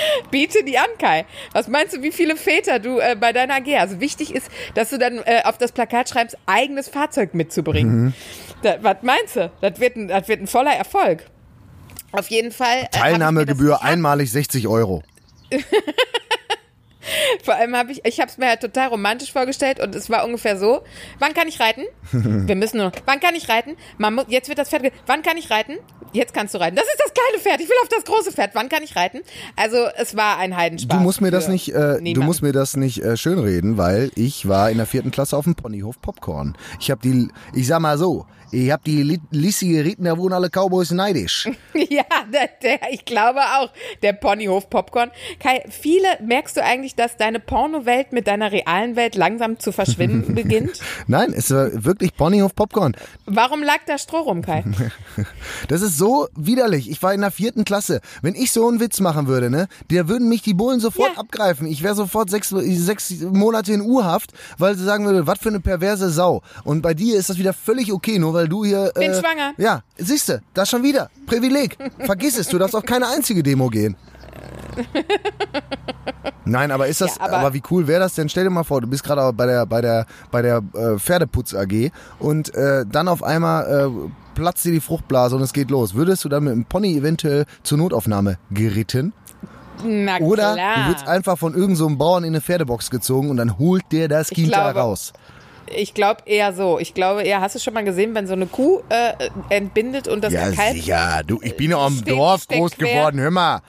[0.30, 1.24] Biete die an, Kai.
[1.52, 3.76] Was meinst du, wie viele Väter du äh, bei deiner AG?
[3.78, 8.04] Also wichtig ist, dass du dann äh, auf das Plakat schreibst, eigenes Fahrzeug mitzubringen.
[8.06, 8.14] Mhm.
[8.62, 9.50] Da, was meinst du?
[9.60, 11.24] Das wird, ein, das wird ein voller Erfolg.
[12.12, 12.82] Auf jeden Fall.
[12.82, 15.02] äh, Teilnahmegebühr einmalig 60 Euro.
[17.44, 20.24] Vor allem habe ich, ich habe es mir halt total romantisch vorgestellt und es war
[20.24, 20.82] ungefähr so:
[21.18, 21.84] Wann kann ich reiten?
[22.10, 22.90] Wir müssen nur.
[23.04, 23.76] Wann kann ich reiten?
[23.98, 24.92] Man muss, jetzt wird das Pferd.
[25.06, 25.76] Wann kann ich reiten?
[26.16, 26.76] Jetzt kannst du reiten.
[26.76, 27.60] Das ist das kleine Pferd.
[27.60, 28.54] Ich will auf das große Pferd.
[28.54, 29.20] Wann kann ich reiten?
[29.54, 30.96] Also es war ein Heidenspaß.
[30.96, 34.48] Du musst mir das nicht, äh, du musst mir das nicht äh, schönreden, weil ich
[34.48, 36.56] war in der vierten Klasse auf dem Ponyhof Popcorn.
[36.80, 40.32] Ich habe die, ich sag mal so, ich habe die Li- Lissi geritten, da wurden
[40.34, 41.48] alle Cowboys neidisch.
[41.88, 43.70] Ja, der, der, ich glaube auch.
[44.02, 45.10] Der Ponyhof Popcorn.
[45.40, 50.34] Kai, viele, merkst du eigentlich, dass deine Pornowelt mit deiner realen Welt langsam zu verschwinden
[50.34, 50.80] beginnt?
[51.06, 52.96] Nein, es war wirklich Ponyhof Popcorn.
[53.26, 54.64] Warum lag da Stroh rum, Kai?
[55.68, 56.90] Das ist so widerlich.
[56.90, 58.00] Ich war in der vierten Klasse.
[58.22, 61.20] Wenn ich so einen Witz machen würde, ne, der würden mich die Bullen sofort Ja.
[61.20, 61.66] abgreifen.
[61.66, 65.60] Ich wäre sofort sechs, sechs Monate in U-Haft, weil sie sagen würde, was für eine
[65.60, 66.42] perverse Sau.
[66.64, 68.92] Und bei dir ist das wieder völlig okay, nur weil du hier.
[68.94, 69.52] Bin äh, schwanger.
[69.56, 71.10] Ja, siehste, das schon wieder.
[71.26, 71.76] Privileg.
[71.98, 73.96] Vergiss es, du darfst auf keine einzige Demo gehen.
[76.44, 78.28] Nein, aber ist das, Ja, aber- aber, wie cool wäre das denn?
[78.28, 81.54] Stell dir mal vor, du bist gerade bei der, bei der, bei der äh, Pferdeputz
[81.54, 85.94] AG und äh, dann auf einmal äh, platzt dir die Fruchtblase und es geht los.
[85.94, 89.12] Würdest du dann mit dem Pony eventuell zur Notaufnahme geritten?
[89.84, 90.74] Na Oder klar.
[90.86, 93.82] du wirst einfach von irgendeinem so einem Bauern in eine Pferdebox gezogen und dann holt
[93.92, 95.12] der das Kind da raus.
[95.74, 96.78] Ich glaube eher so.
[96.78, 99.12] Ich glaube eher, hast du schon mal gesehen, wenn so eine Kuh äh,
[99.50, 101.22] entbindet und das Ja, Kalb sicher.
[101.26, 102.88] Du, ich bin ja am Steht- Dorf groß quer.
[102.98, 103.20] geworden.
[103.20, 103.60] Hör mal.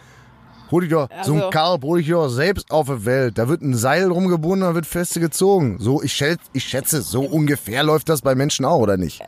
[0.69, 3.38] Hol dich doch, so Also- ein Kalb hol ich doch selbst auf die Welt.
[3.38, 5.77] Da wird ein Seil rumgebunden, da wird feste gezogen.
[5.79, 9.21] So, ich schätze, ich schätze, so ungefähr läuft das bei Menschen auch, oder nicht?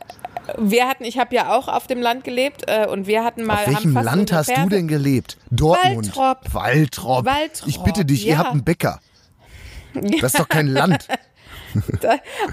[0.58, 3.58] Wir hatten, ich habe ja auch auf dem Land gelebt äh, und wir hatten mal.
[3.64, 5.38] Auf welchem Land hast du denn gelebt?
[5.50, 6.14] Dortmund.
[6.16, 6.52] Waltrop.
[6.54, 7.24] Waltrop.
[7.24, 8.30] Waltrop, Ich bitte dich, ja.
[8.32, 9.00] ihr habt einen Bäcker.
[9.94, 11.08] Das ist doch kein Land.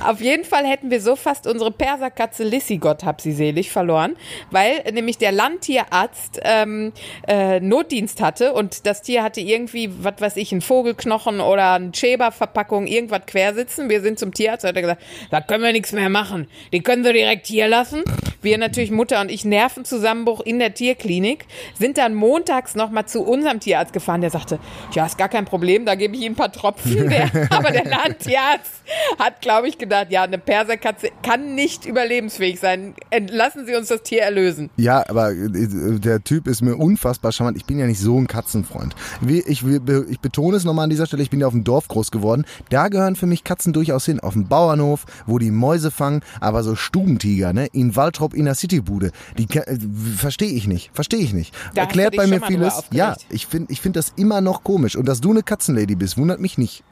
[0.06, 4.15] Auf jeden Fall hätten wir so fast unsere Perserkatze Lissy, Gott hab sie selig, verloren,
[4.51, 6.93] weil nämlich der Landtierarzt ähm,
[7.27, 11.91] äh, Notdienst hatte und das Tier hatte irgendwie, was weiß ich, einen Vogelknochen oder eine
[11.91, 13.89] Cheber-Verpackung, irgendwas quersitzen.
[13.89, 16.47] Wir sind zum Tierarzt, hat er gesagt, da können wir nichts mehr machen.
[16.71, 18.03] Die können sie direkt hier lassen.
[18.41, 21.45] Wir natürlich, Mutter und ich, Nervenzusammenbruch in der Tierklinik,
[21.77, 24.60] sind dann montags nochmal zu unserem Tierarzt gefahren, der sagte,
[24.93, 27.10] ja, ist gar kein Problem, da gebe ich Ihnen ein paar Tropfen.
[27.17, 28.84] Der, aber der Landtierarzt
[29.20, 32.96] hat, glaube ich, gedacht, ja, eine Perserkatze kann nicht überlebensfähig sein.
[33.30, 34.70] Lassen Sie uns das Tier erlösen.
[34.78, 37.58] Ja, aber äh, der Typ ist mir unfassbar charmant.
[37.58, 38.96] Ich bin ja nicht so ein Katzenfreund.
[39.26, 42.12] Ich, ich betone es nochmal an dieser Stelle, ich bin ja auf dem Dorf groß
[42.12, 42.46] geworden.
[42.70, 44.20] Da gehören für mich Katzen durchaus hin.
[44.20, 47.67] Auf dem Bauernhof, wo die Mäuse fangen, aber so Stubentiger, ne?
[47.67, 49.12] In Waltrop in der Citybude.
[49.38, 49.78] Die äh,
[50.17, 50.91] verstehe ich nicht.
[50.93, 51.56] Verstehe ich nicht.
[51.76, 52.84] Da Erklärt bei mir vieles.
[52.91, 54.96] Ja, ich finde ich find das immer noch komisch.
[54.96, 56.84] Und dass du eine Katzenlady bist, wundert mich nicht.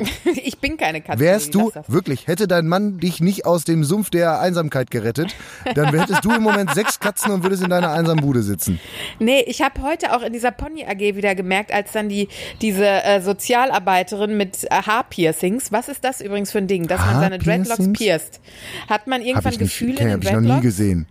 [0.42, 1.18] Ich bin keine Katze.
[1.20, 5.34] Wärst du, wirklich, hätte dein Mann dich nicht aus dem Sumpf der Einsamkeit gerettet,
[5.74, 8.80] dann hättest du im Moment sechs Katzen und würdest in deiner einsamen Bude sitzen.
[9.18, 12.28] Nee, ich habe heute auch in dieser Pony AG wieder gemerkt, als dann die
[12.60, 17.20] diese äh, Sozialarbeiterin mit äh, Haarpiercings, was ist das übrigens für ein Ding, dass man
[17.20, 18.40] seine Dreadlocks pierst?
[18.88, 21.06] Hat man Hab irgendwann ich nicht, Gefühle kenn- in hab den ich noch nie gesehen.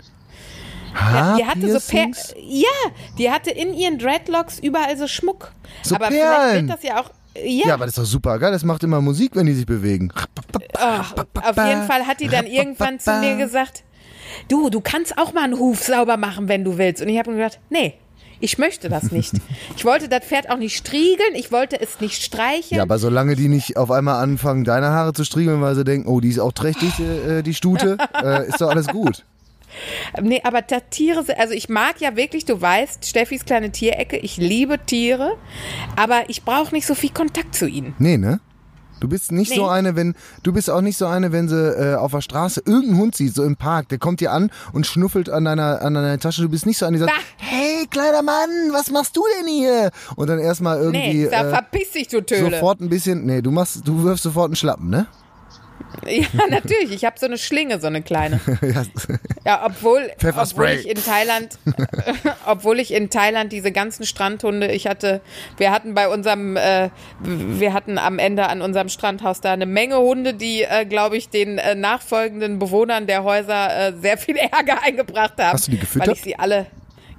[0.96, 2.08] Ja, die hatte so per?
[2.38, 2.68] Ja,
[3.18, 5.52] die hatte in ihren Dreadlocks überall so Schmuck.
[5.84, 6.22] So Aber Perlen.
[6.22, 8.52] vielleicht wird das ja auch ja, Ja, aber das ist doch super geil.
[8.52, 10.12] Das macht immer Musik, wenn die sich bewegen.
[10.78, 13.84] Ach, auf jeden Fall hat die dann irgendwann zu mir gesagt,
[14.48, 17.02] du, du kannst auch mal einen Huf sauber machen, wenn du willst.
[17.02, 17.96] Und ich habe mir gedacht, nee,
[18.40, 19.34] ich möchte das nicht.
[19.76, 22.78] Ich wollte das Pferd auch nicht striegeln, ich wollte es nicht streicheln.
[22.78, 26.10] Ja, aber solange die nicht auf einmal anfangen, deine Haare zu striegeln, weil sie denken,
[26.10, 29.24] oh, die ist auch trächtig, äh, die Stute, äh, ist doch alles gut.
[30.22, 34.18] Nee, aber da Tiere, sind- also ich mag ja wirklich, du weißt, Steffis kleine Tierecke,
[34.18, 35.38] ich liebe Tiere,
[35.96, 37.94] aber ich brauche nicht so viel Kontakt zu ihnen.
[38.00, 38.40] Nee, ne?
[39.02, 39.72] Du bist nicht so Nee.
[39.72, 42.98] eine, wenn du bist auch nicht so eine, wenn sie äh, auf der Straße irgendeinen
[42.98, 46.20] Hund sieht, so im Park, der kommt dir an und schnuffelt an deiner an deiner
[46.20, 46.42] Tasche.
[46.42, 47.24] Du bist nicht so eine, die sagt, Bah.
[47.38, 49.92] hey kleiner Mann, was machst du denn hier?
[50.18, 52.52] Und dann erstmal irgendwie Nee, da äh, verpiss dich, du Töle.
[52.52, 55.08] sofort ein bisschen, nee, du machst, du wirfst sofort einen Schlappen, ne?
[56.06, 58.40] Ja, natürlich, ich habe so eine Schlinge, so eine kleine.
[59.46, 59.66] ja.
[59.66, 61.58] Obwohl, obwohl ich in Thailand,
[62.46, 65.22] obwohl ich in Thailand diese ganzen Strandhunde, ich hatte,
[65.58, 69.98] wir hatten bei unserem, äh, wir hatten am Ende an unserem Strandhaus da eine Menge
[69.98, 74.82] Hunde, die, äh, glaube ich, den äh, nachfolgenden Bewohnern der Häuser äh, sehr viel Ärger
[74.84, 75.54] eingebracht haben.
[75.54, 76.08] Hast du die gefüttert?
[76.08, 76.68] Weil ich sie alle,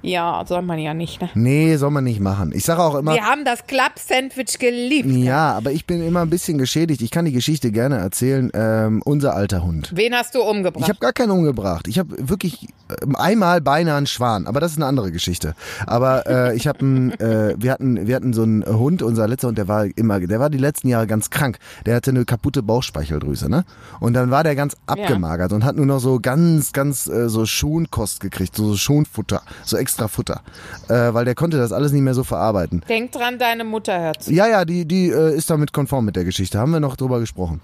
[0.01, 1.29] ja, soll man ja nicht, ne?
[1.33, 2.51] Nee, soll man nicht machen.
[2.53, 5.09] Ich sage auch immer, Wir haben das Club-Sandwich geliebt.
[5.09, 7.01] ja, aber ich bin immer ein bisschen geschädigt.
[7.01, 8.49] Ich kann die Geschichte gerne erzählen.
[8.53, 9.91] Ähm, unser alter Hund.
[9.93, 10.83] Wen hast du umgebracht?
[10.83, 11.87] Ich habe gar keinen umgebracht.
[11.87, 12.67] Ich habe wirklich
[13.01, 15.53] ähm, einmal beinahe einen Schwan, aber das ist eine andere Geschichte.
[15.85, 19.57] Aber äh, ich habe, äh, wir hatten, wir hatten so einen Hund, unser letzter Hund,
[19.57, 21.57] der war immer, der war die letzten Jahre ganz krank.
[21.85, 23.65] Der hatte eine kaputte Bauchspeicheldrüse, ne?
[23.99, 27.45] Und dann war der ganz abgemagert und hat nur noch so ganz, ganz äh, so
[27.45, 30.41] Schonkost gekriegt, so Schonfutter, so extra Futter,
[30.87, 32.83] äh, weil der konnte das alles nicht mehr so verarbeiten.
[32.89, 34.31] Denk dran, deine Mutter hört zu.
[34.33, 36.59] Ja, ja, die, die äh, ist damit konform mit der Geschichte.
[36.59, 37.61] Haben wir noch drüber gesprochen.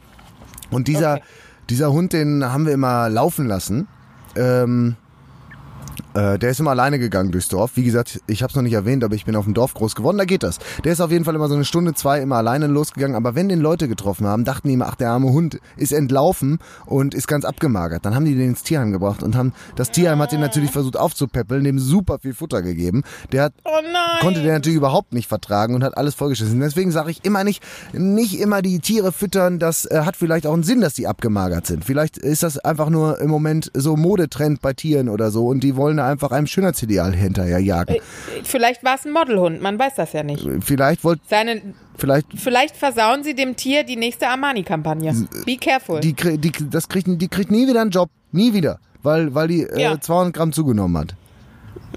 [0.71, 1.23] Und dieser, Okay.
[1.69, 3.87] dieser Hund, den haben wir immer laufen lassen.
[4.35, 4.95] Ähm,
[6.17, 7.71] äh, der ist immer alleine gegangen durchs Dorf.
[7.75, 9.93] Wie gesagt, ich habe es noch nicht erwähnt, aber ich bin auf dem Dorf groß
[9.93, 10.57] geworden, da geht das.
[10.83, 13.15] Der ist auf jeden Fall immer so eine Stunde, zwei immer alleine losgegangen.
[13.15, 16.57] Aber wenn den Leute getroffen haben, dachten die immer, ach, der arme Hund ist entlaufen
[16.87, 18.03] und ist ganz abgemagert.
[18.03, 20.97] Dann haben die den ins Tierheim gebracht und haben, das Tierheim hat den natürlich versucht
[20.97, 23.03] aufzupäppeln, dem super viel Futter gegeben.
[23.31, 24.21] Der hat Oh nein!
[24.21, 26.59] konnte der natürlich überhaupt nicht vertragen und hat alles vollgeschissen.
[26.59, 27.61] Deswegen sage ich immer nicht,
[27.93, 29.59] nicht immer die Tiere füttern.
[29.59, 31.85] Das äh, hat vielleicht auch einen Sinn, dass die abgemagert sind.
[31.85, 35.75] Vielleicht ist das einfach nur im Moment so Modetrend bei Tieren oder so und die
[35.75, 37.97] wollen da einfach einem Schönheitsideal hinterher jagen.
[38.43, 40.47] Vielleicht war es ein Modelhund, man weiß das ja nicht.
[40.61, 41.61] Vielleicht wollt, Seine,
[41.97, 45.27] vielleicht vielleicht versauen sie dem Tier die nächste Armani-Kampagne.
[45.45, 45.99] Be careful.
[45.99, 49.63] die, die, das kriegt, die kriegt nie wieder einen Job, nie wieder, weil, weil die
[49.63, 49.99] äh, Ja.
[49.99, 51.15] 200 Gramm zugenommen hat.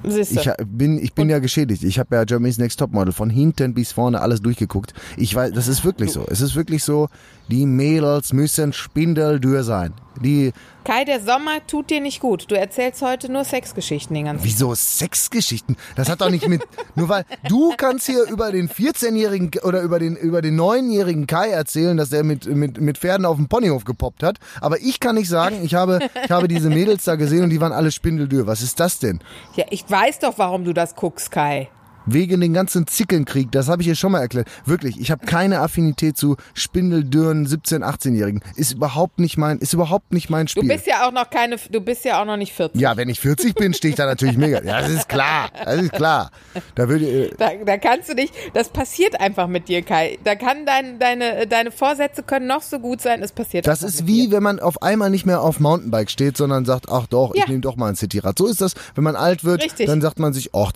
[0.04, 0.40] Siehst du.
[0.40, 1.82] Ich bin, ich bin ja geschädigt.
[1.82, 4.94] Ich habe ja Germany's Next Topmodel von hinten bis vorne alles durchgeguckt.
[5.16, 6.24] Ich weiß, das ist wirklich so.
[6.30, 7.08] Es ist wirklich so,
[7.48, 9.92] die Mädels müssen spindeldür sein.
[10.22, 10.52] Die,
[10.84, 12.50] Kai, der Sommer tut dir nicht gut.
[12.50, 15.76] Du erzählst heute nur Sexgeschichten den ganzen wieso Sexgeschichten?
[15.94, 16.62] Das hat doch nicht mit,
[16.94, 21.50] nur weil du kannst hier über den 14-jährigen oder über den, über den 9-jährigen Kai
[21.50, 24.38] erzählen, dass er mit, mit, mit Pferden auf dem Ponyhof gepoppt hat.
[24.60, 27.60] Aber ich kann nicht sagen, ich habe, ich habe diese Mädels da gesehen und die
[27.60, 28.46] waren alle spindeldür.
[28.46, 29.20] Was ist das denn?
[29.56, 31.68] Ja, ich weiß doch, warum du das guckst, Kai.
[32.12, 34.48] Wegen den ganzen Zickelnkrieg, das habe ich dir schon mal erklärt.
[34.64, 38.40] Wirklich, ich habe keine Affinität zu spindeldürren 17-, 18-Jährigen.
[38.56, 40.68] Ist überhaupt nicht mein, ist überhaupt nicht mein Du Spiel.
[40.68, 42.80] bist ja auch noch keine, du bist ja auch noch nicht 40.
[42.80, 44.62] ja, wenn ich 40 bin, stehe ich da natürlich mega.
[44.62, 45.50] Ja, das ist klar.
[45.64, 46.30] Das ist klar.
[46.74, 50.18] Da würde äh, Da, da kannst du nicht, das passiert einfach mit dir, Kai.
[50.24, 54.06] Da kann dein, deine, deine Vorsätze können noch so gut sein, es passiert das ist
[54.06, 54.32] wie, dir.
[54.36, 57.48] wenn man auf einmal nicht mehr auf Mountainbike steht, sondern sagt, ach doch, ich Ja.
[57.48, 58.38] nehme doch mal ein Cityrad.
[58.38, 59.86] So ist das, wenn man alt wird, Richtig.
[59.86, 60.72] dann sagt man sich, ach,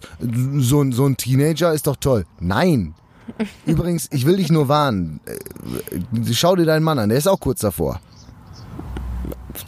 [0.58, 2.26] so, ein- so ein Teenager ist doch toll.
[2.38, 2.94] Nein.
[3.66, 5.20] Übrigens, ich will dich nur warnen.
[5.24, 7.98] Äh, Schau dir deinen Mann an, der ist auch kurz davor.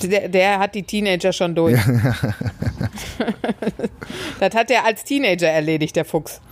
[0.02, 1.74] Der, der hat die Teenager schon durch.
[4.40, 6.42] das hat er als Teenager erledigt, der Fuchs.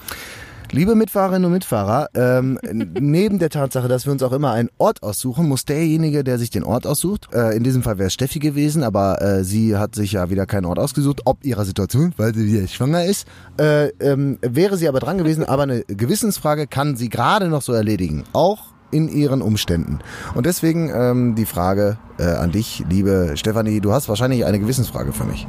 [0.74, 2.58] Liebe Mitfahrerinnen und Mitfahrer, ähm,
[3.00, 6.50] neben der Tatsache, dass wir uns auch immer einen Ort aussuchen, muss derjenige, der sich
[6.50, 10.10] den Ort aussucht, äh, in diesem Fall wäre Steffi gewesen, aber äh, sie hat sich
[10.10, 14.38] ja wieder keinen Ort ausgesucht, ob ihrer Situation, weil sie wieder schwanger ist, äh, ähm,
[14.42, 18.72] wäre sie aber dran gewesen, aber eine Gewissensfrage kann sie gerade noch so erledigen, auch
[18.90, 20.00] in ihren Umständen.
[20.34, 25.12] Und deswegen ähm, die Frage äh, an dich, liebe Stefanie, du hast wahrscheinlich eine Gewissensfrage
[25.12, 25.46] für mich.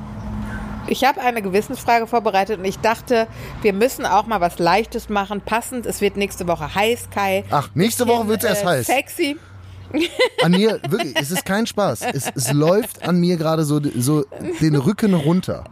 [0.87, 3.27] Ich habe eine Gewissensfrage vorbereitet und ich dachte,
[3.63, 5.85] wir müssen auch mal was Leichtes machen, passend.
[5.85, 7.43] Es wird nächste Woche heiß, Kai.
[7.49, 8.85] Ach, nächste Woche wird's erst äh, heiß.
[8.85, 9.37] Sexy.
[10.43, 12.01] An mir, wirklich, es ist kein Spaß.
[12.13, 14.25] Es, es läuft an mir gerade so, so
[14.59, 15.63] den Rücken runter.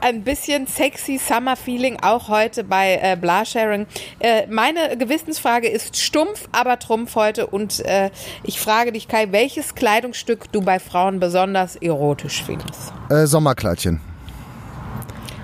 [0.00, 3.86] ein bisschen sexy Summer Feeling auch heute bei äh, Blasharing.
[4.18, 8.10] Äh, meine Gewissensfrage ist stumpf, aber Trumpf heute und äh,
[8.42, 12.92] ich frage dich Kai, welches Kleidungsstück du bei Frauen besonders erotisch findest?
[13.08, 14.09] Äh, Sommerkleidchen.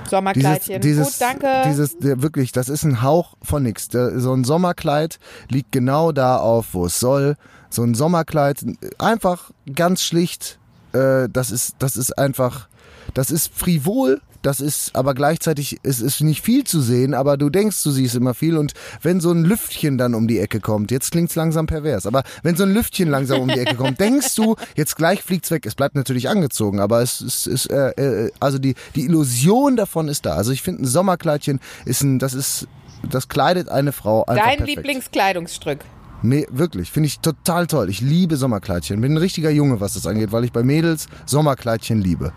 [0.07, 0.81] Dieses, Sommerkleidchen.
[0.81, 1.63] dieses, Gut, danke.
[1.67, 3.65] dieses, wirklich, das ist ein Hauch von.
[3.65, 7.37] Der, so ein Sommerkleid liegt genau da auf, wo es soll.
[7.69, 8.65] So ein Sommerkleid,
[8.99, 10.59] einfach ganz schlicht.
[10.93, 12.69] Äh, das ist, das ist einfach,
[13.15, 14.21] das ist frivol.
[14.47, 18.15] Das ist aber gleichzeitig, es ist nicht viel zu sehen, aber du denkst, du siehst
[18.15, 18.57] immer viel.
[18.59, 22.23] Und wenn so ein Lüftchen dann um die Ecke kommt, jetzt klingt's langsam pervers, aber
[22.45, 25.67] wenn so ein Lüftchen langsam um die Ecke kommt, denkst du, jetzt gleich fliegt's weg.
[25.67, 30.07] Es bleibt natürlich angezogen, aber es ist, ist äh, äh, also die, die Illusion davon
[30.07, 30.35] ist da.
[30.35, 32.69] Also ich finde, ein Sommerkleidchen ist ein, das ist,
[33.11, 34.77] das kleidet eine Frau einfach Dein perfekt.
[34.77, 35.81] Lieblingskleidungsstück.
[36.23, 37.91] Nee, wirklich, finde ich total toll.
[37.91, 39.01] Ich liebe Sommerkleidchen.
[39.01, 42.33] Bin ein richtiger Junge, was das angeht, weil ich bei Mädels Sommerkleidchen liebe.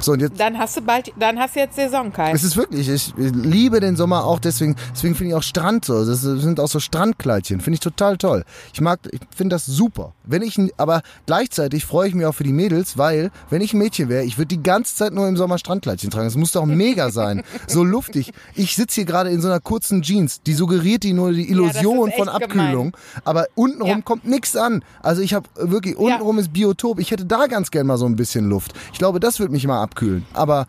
[0.00, 2.32] So, und jetzt Dann hast du bald, dann hast du jetzt Saison, Kai.
[2.32, 6.04] es ist wirklich, ich liebe den Sommer auch deswegen, deswegen finde ich auch Strand so.
[6.04, 8.44] Das sind auch so Strandkleidchen, finde ich total toll.
[8.72, 10.12] Ich mag, ich finde das super.
[10.26, 13.78] Wenn ich, aber gleichzeitig freue ich mich auch für die Mädels, weil, wenn ich ein
[13.78, 16.26] Mädchen wäre, ich würde die ganze Zeit nur im Sommer Strandkleidchen tragen.
[16.26, 17.42] Das muss doch mega sein.
[17.66, 18.32] So luftig.
[18.54, 22.08] Ich sitze hier gerade in so einer kurzen Jeans, die suggeriert die nur die Illusion
[22.08, 24.00] echt von Abkühlung, aber untenrum Ja.
[24.02, 24.82] kommt nichts an.
[25.02, 26.98] Also ich habe wirklich, untenrum ist Biotop.
[26.98, 28.72] Ich hätte da ganz gern mal so ein bisschen Luft.
[28.92, 30.24] Ich glaube, das würde mich mal abkühlen.
[30.32, 30.66] Aber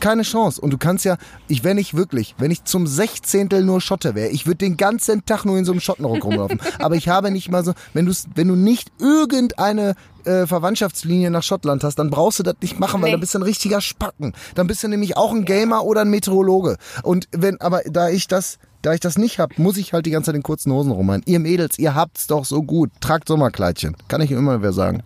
[0.00, 0.60] keine Chance.
[0.60, 1.16] Und du kannst ja,
[1.48, 5.24] ich, wenn ich wirklich, wenn ich zum Sechzehntel nur Schotter wäre, ich würde den ganzen
[5.26, 6.60] Tag nur in so einem Schottenrock rumlaufen.
[6.78, 11.42] Aber ich habe nicht mal so, wenn du, wenn du nicht irgendeine äh, Verwandtschaftslinie nach
[11.42, 13.12] Schottland hast, dann brauchst du das nicht machen, weil Nee.
[13.12, 14.32] dann bist du ein richtiger Spacken.
[14.54, 16.76] Dann bist du nämlich auch ein Gamer oder ein Meteorologe.
[17.02, 20.10] Und wenn, aber da ich das, da ich das nicht hab, muss ich halt die
[20.10, 21.22] ganze Zeit in kurzen Hosen rumrennen.
[21.26, 22.90] Ihr Mädels, ihr habt's doch so gut.
[23.00, 23.96] Tragt Sommerkleidchen.
[24.08, 25.02] Kann ich immer wer sagen.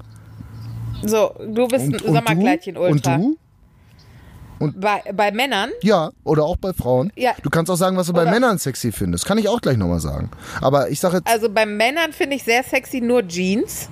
[1.05, 3.37] So, du bist ein Sommerkleidchen du?
[4.63, 4.81] Und?
[4.81, 5.71] Bei, bei Männern?
[5.83, 7.13] Ja, oder auch bei Frauen.
[7.17, 7.33] Ja.
[7.43, 9.27] Du kannst auch sagen, was du bei Oder- Männern sexy findest.
[9.27, 10.31] Kann ich auch gleich nochmal sagen.
[10.61, 13.89] Aber ich sage jetzt, Also bei Männern finde ich sehr sexy nur Jeans.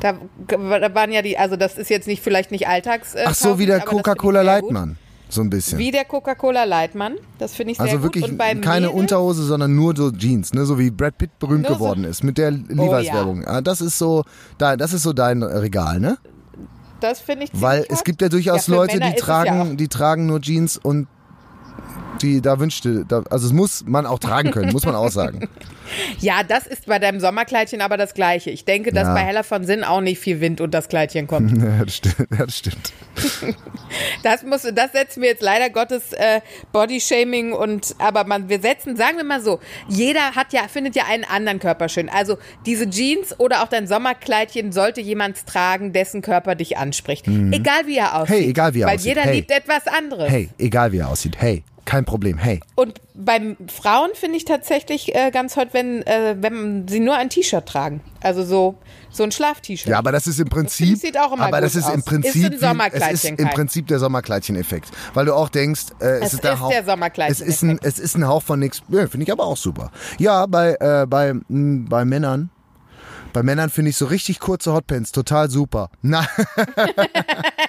[0.00, 0.14] Da,
[0.48, 3.14] da waren ja die, also das ist jetzt nicht vielleicht nicht Alltags.
[3.14, 4.46] Äh, ach so, wie der Coca-Cola gut.
[4.46, 4.96] Leitmann.
[5.28, 5.78] So ein bisschen.
[5.78, 7.14] Wie der Coca-Cola Leitmann.
[7.38, 8.04] Das finde ich sehr also gut.
[8.16, 10.66] wirklich Und bei keine Mädels- Unterhose, sondern nur so Jeans, ne?
[10.66, 13.46] So wie Brad Pitt berühmt Nur so- Oh geworden ist mit der Levi's-Werbung.
[13.46, 14.24] Ah, Das ist so,
[14.58, 16.18] da, das ist so dein Regal, ne?
[17.02, 19.76] Das finde ich Weil es gibt ja durchaus Ja, Leute, Männer die ja tragen, auch.
[19.76, 21.08] die tragen nur Jeans und
[22.22, 25.48] die, da wünschte, da, also es muss man auch tragen können, muss man auch sagen.
[26.20, 28.50] Ja, das ist bei deinem Sommerkleidchen aber das Gleiche.
[28.50, 29.14] Ich denke, dass Ja.
[29.14, 31.52] bei Heller von Sinn auch nicht viel Wind und das Kleidchen kommt.
[31.62, 32.16] ja, das stimmt.
[32.30, 32.92] Ja, das stimmt.
[34.22, 36.40] Das muss, das setzen wir jetzt leider Gottes äh,
[36.72, 41.04] Bodyshaming und aber man, wir setzen, sagen wir mal so, jeder hat ja, findet ja
[41.08, 42.08] einen anderen Körper schön.
[42.08, 47.26] Also diese Jeans oder auch dein Sommerkleidchen sollte jemand tragen, dessen Körper dich anspricht.
[47.28, 48.30] Egal wie er aussieht.
[48.36, 48.40] Mhm.
[48.40, 49.08] Hey, egal wie er Weil aussieht.
[49.08, 49.34] jeder Hey.
[49.36, 50.30] liebt etwas anderes.
[50.30, 51.36] Hey, egal wie er aussieht.
[51.38, 52.38] Hey, kein Problem.
[52.38, 52.60] Hey.
[52.74, 57.28] Und beim Frauen finde ich tatsächlich äh, ganz hot, wenn, äh, wenn sie nur ein
[57.28, 58.00] T-Shirt tragen.
[58.20, 58.78] Also so,
[59.10, 59.88] so ein Schlaf-T-Shirt.
[59.88, 62.04] Ja, aber das ist im Prinzip, sieht auch immer aber das ist im aus.
[62.04, 63.48] Prinzip, Ist Sommerkleidchen, es ist im.
[63.48, 66.86] Prinzip der Sommerkleidchen-Effekt, weil du auch denkst, äh, es, Es ist der Hauch, der es
[66.86, 67.48] Sommerkleidchen-Effekt.
[67.48, 68.82] ist ein, es ist ein Hauch von nix.
[68.88, 69.90] Ja, finde ich aber auch super.
[70.18, 72.50] Ja, bei äh, bei mh, bei Männern.
[73.32, 75.88] Bei Männern finde ich so richtig kurze Hotpants total super.
[76.02, 76.26] Na,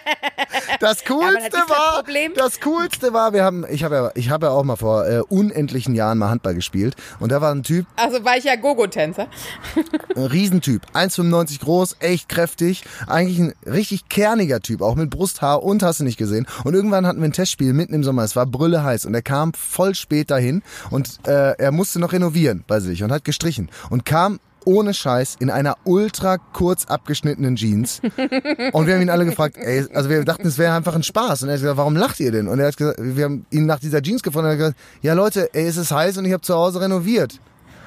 [0.84, 2.34] das coolste das war, Problem.
[2.36, 5.21] das coolste war, wir haben, ich habe ja, ich habe ja auch mal vor äh,
[5.21, 9.27] unendlichen Jahren mal Handball gespielt und da war ein Typ, Also war ich ja Gogo-Tänzer.
[10.15, 15.84] ein Riesentyp, 1,95 groß, echt kräftig, eigentlich ein richtig kerniger Typ, auch mit Brusthaar und
[15.84, 16.45] hast du nicht gesehen.
[16.65, 19.21] Und irgendwann hatten wir ein Testspiel mitten im Sommer, es war brülle heiß und er
[19.21, 23.69] kam voll spät dahin und äh, er musste noch renovieren bei sich und hat gestrichen
[23.89, 28.01] und kam ohne Scheiß in einer ultra kurz abgeschnittenen Jeans.
[28.74, 31.43] Und wir haben ihn alle gefragt, ey, also wir dachten, es wäre einfach ein Spaß.
[31.43, 32.47] Und er hat gesagt, warum lacht ihr denn?
[32.47, 34.78] Und er hat gesagt, wir haben ihn nach dieser Jeans gefunden und er hat gesagt,
[35.01, 37.39] ja Leute, ey, es ist heiß und ich habe zu Hause renoviert.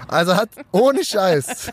[0.09, 1.71] Also hat ohne Scheiß.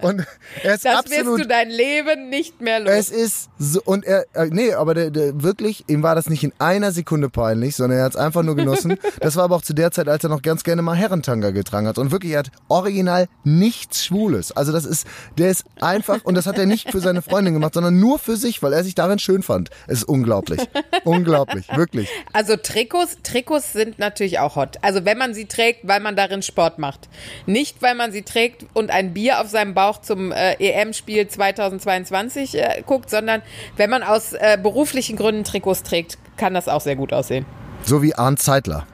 [0.00, 0.24] Und
[0.62, 2.90] er ist Das absolut wirst du dein Leben nicht mehr los.
[2.92, 6.44] es ist so, und er, äh, nee, aber der, der, wirklich, ihm war das nicht
[6.44, 8.96] in einer Sekunde peinlich, sondern er hat es einfach nur genossen.
[9.20, 11.86] Das war aber auch zu der Zeit, als er noch ganz gerne mal Herrentanga getragen
[11.86, 11.98] hat.
[11.98, 14.52] Und wirklich, er hat original nichts Schwules.
[14.52, 15.06] Also das ist,
[15.36, 18.36] der ist einfach, und das hat er nicht für seine Freundin gemacht, sondern nur für
[18.36, 19.70] sich, weil er sich darin schön fand.
[19.86, 20.60] Es ist unglaublich.
[21.04, 22.08] unglaublich, wirklich.
[22.32, 24.76] Also Trikots, Trikots sind natürlich auch hot.
[24.82, 27.08] Also wenn man sie trägt, weil man darin Sport macht.
[27.46, 32.56] Nicht, weil man sie trägt und ein Bier auf seinem Bauch zum äh, EM-Spiel 2022
[32.56, 33.42] äh, guckt, sondern
[33.76, 37.46] wenn man aus äh, beruflichen Gründen Trikots trägt, kann das auch sehr gut aussehen.
[37.82, 38.86] So wie Arndt Zeitler.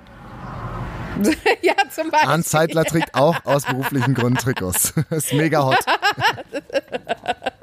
[1.63, 2.29] ja, zum Beispiel.
[2.29, 4.95] Arndt Zeitler trägt auch aus beruflichen Gründen Trikots.
[5.11, 5.79] ist mega hot.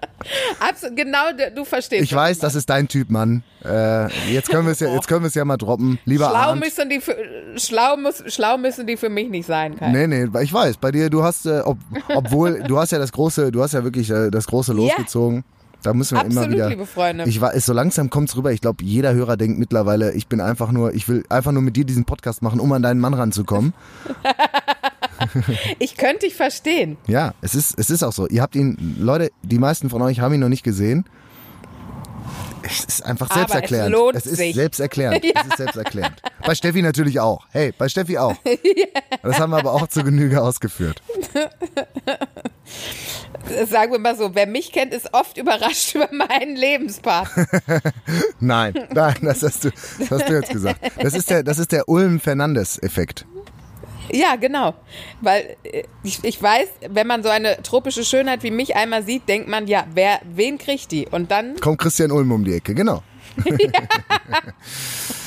[0.59, 2.03] Absolut, genau, du- verstehst.
[2.03, 3.43] Ich weiß, das ist dein Typ, Mann.
[3.63, 5.99] Äh, jetzt können wir es ja, jetzt können wir es ja mal droppen.
[6.05, 6.63] Lieber Schlau Arndt.
[6.63, 7.15] müssen, die für,
[7.57, 9.89] schlau, muss, schlau müssen die für mich nicht sein, Kai.
[9.91, 11.78] Nee, nee, ich weiß, bei dir, du hast, äh, ob,
[12.15, 15.43] obwohl, du hast ja das große, du hast ja wirklich äh, das große losgezogen.
[15.84, 16.69] Da müssen wir immer Absolut, wieder.
[16.69, 17.24] liebe Freunde.
[17.28, 18.51] Ich war, so langsam kommt's rüber.
[18.51, 21.76] Ich glaube, jeder Hörer denkt mittlerweile, ich bin einfach nur, ich will einfach nur mit
[21.76, 23.74] dir diesen Podcast machen, um an deinen Mann ranzukommen.
[25.80, 26.97] Ich könnte dich verstehen.
[27.07, 28.28] Ja, es ist, es ist auch so.
[28.28, 31.05] Ihr habt ihn, Leute, die meisten von euch haben ihn noch nicht gesehen.
[32.63, 33.91] Es ist einfach Aber es selbsterklärend.
[33.91, 34.55] lohnt ist sich.
[34.55, 35.26] selbsterklärend.
[35.36, 36.22] Es ist selbsterklärend.
[36.45, 37.45] Bei Steffi natürlich auch.
[37.51, 38.36] Hey, bei Steffi auch.
[39.24, 41.01] Das haben wir aber auch zur Genüge ausgeführt.
[43.69, 47.45] Sagen wir mal so, wer mich kennt, ist oft überrascht über meinen Lebenspartner.
[48.39, 49.69] Nein, nein, das hast du,
[49.99, 50.80] das hast du jetzt gesagt.
[51.01, 53.26] Das ist der, das ist der Ulm-Fernandes-Effekt.
[54.12, 54.74] Ja, genau.
[55.22, 59.28] Weil äh, ich, ich weiß, wenn man so eine tropische Schönheit wie mich einmal sieht,
[59.30, 61.07] denkt man, ja, wer, wen kriegt die?
[61.07, 63.03] Und dann, Kommt Christian Ulm um die Ecke, genau.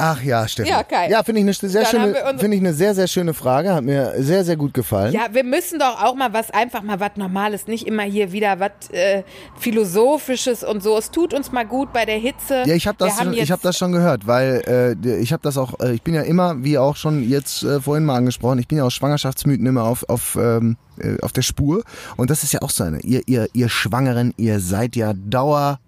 [0.00, 0.70] Ach ja, Steffi.
[0.70, 1.10] Ja, Kai.
[1.10, 3.74] Ja, finde ich eine sehr schöne, finde ich eine sehr, sehr schöne Frage.
[3.74, 5.12] Hat mir sehr, sehr gut gefallen.
[5.12, 8.58] ja, wir müssen doch auch mal was, einfach mal was Normales, nicht immer hier wieder
[8.60, 9.22] was äh,
[9.58, 10.96] Philosophisches und so.
[10.96, 12.62] Es tut uns mal gut bei der Hitze.
[12.64, 15.78] Ja, ich habe das, ich habe das schon gehört, weil äh, ich habe das auch,
[15.80, 18.78] äh, ich bin ja immer, wie auch schon jetzt äh, vorhin mal angesprochen, ich bin
[18.78, 21.82] ja aus Schwangerschaftsmythen immer auf auf ähm, äh, auf der Spur
[22.16, 23.00] und das ist ja auch so eine.
[23.00, 25.78] Ihr ihr ihr Schwangeren, ihr seid ja Dauer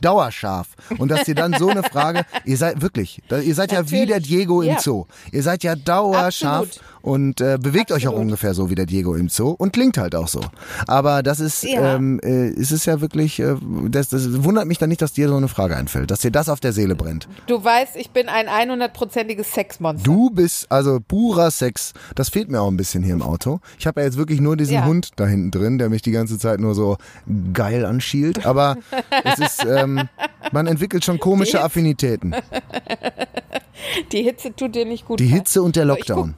[0.00, 0.68] Dauerscharf.
[0.98, 4.08] Und dass ihr dann so eine Frage, ihr seid wirklich, ihr seid ja wie Natürlich.
[4.08, 4.80] der Diego im Ja.
[4.80, 5.06] Zoo.
[5.32, 6.80] Ihr seid ja dauerscharf Absolut.
[7.02, 8.20] und äh, bewegt euch auch Absolut.
[8.26, 10.40] ungefähr so wie der Diego im Zoo und klingt halt auch so.
[10.86, 11.94] Aber das ist, Ja.
[11.96, 13.56] ähm, äh, es ist ja wirklich, äh,
[13.88, 16.48] das, das wundert mich dann nicht, dass dir so eine Frage einfällt, dass dir das
[16.48, 17.28] auf der Seele brennt.
[17.46, 20.04] Du weißt, ich bin ein 100-prozentiges Sexmonster.
[20.04, 21.92] Du bist also purer Sex.
[22.14, 23.60] Das fehlt mir auch ein bisschen hier im Auto.
[23.78, 24.84] Ich habe ja jetzt wirklich nur diesen Ja.
[24.84, 26.96] Hund da hinten drin, der mich die ganze Zeit nur so
[27.52, 28.46] geil anschielt.
[28.46, 28.76] Aber
[29.24, 29.89] es ist, ähm,
[30.52, 32.34] man entwickelt schon komische Affinitäten.
[34.12, 35.20] Die Hitze tut dir nicht gut.
[35.20, 35.26] Die.
[35.26, 36.34] Hitze und der Lockdown.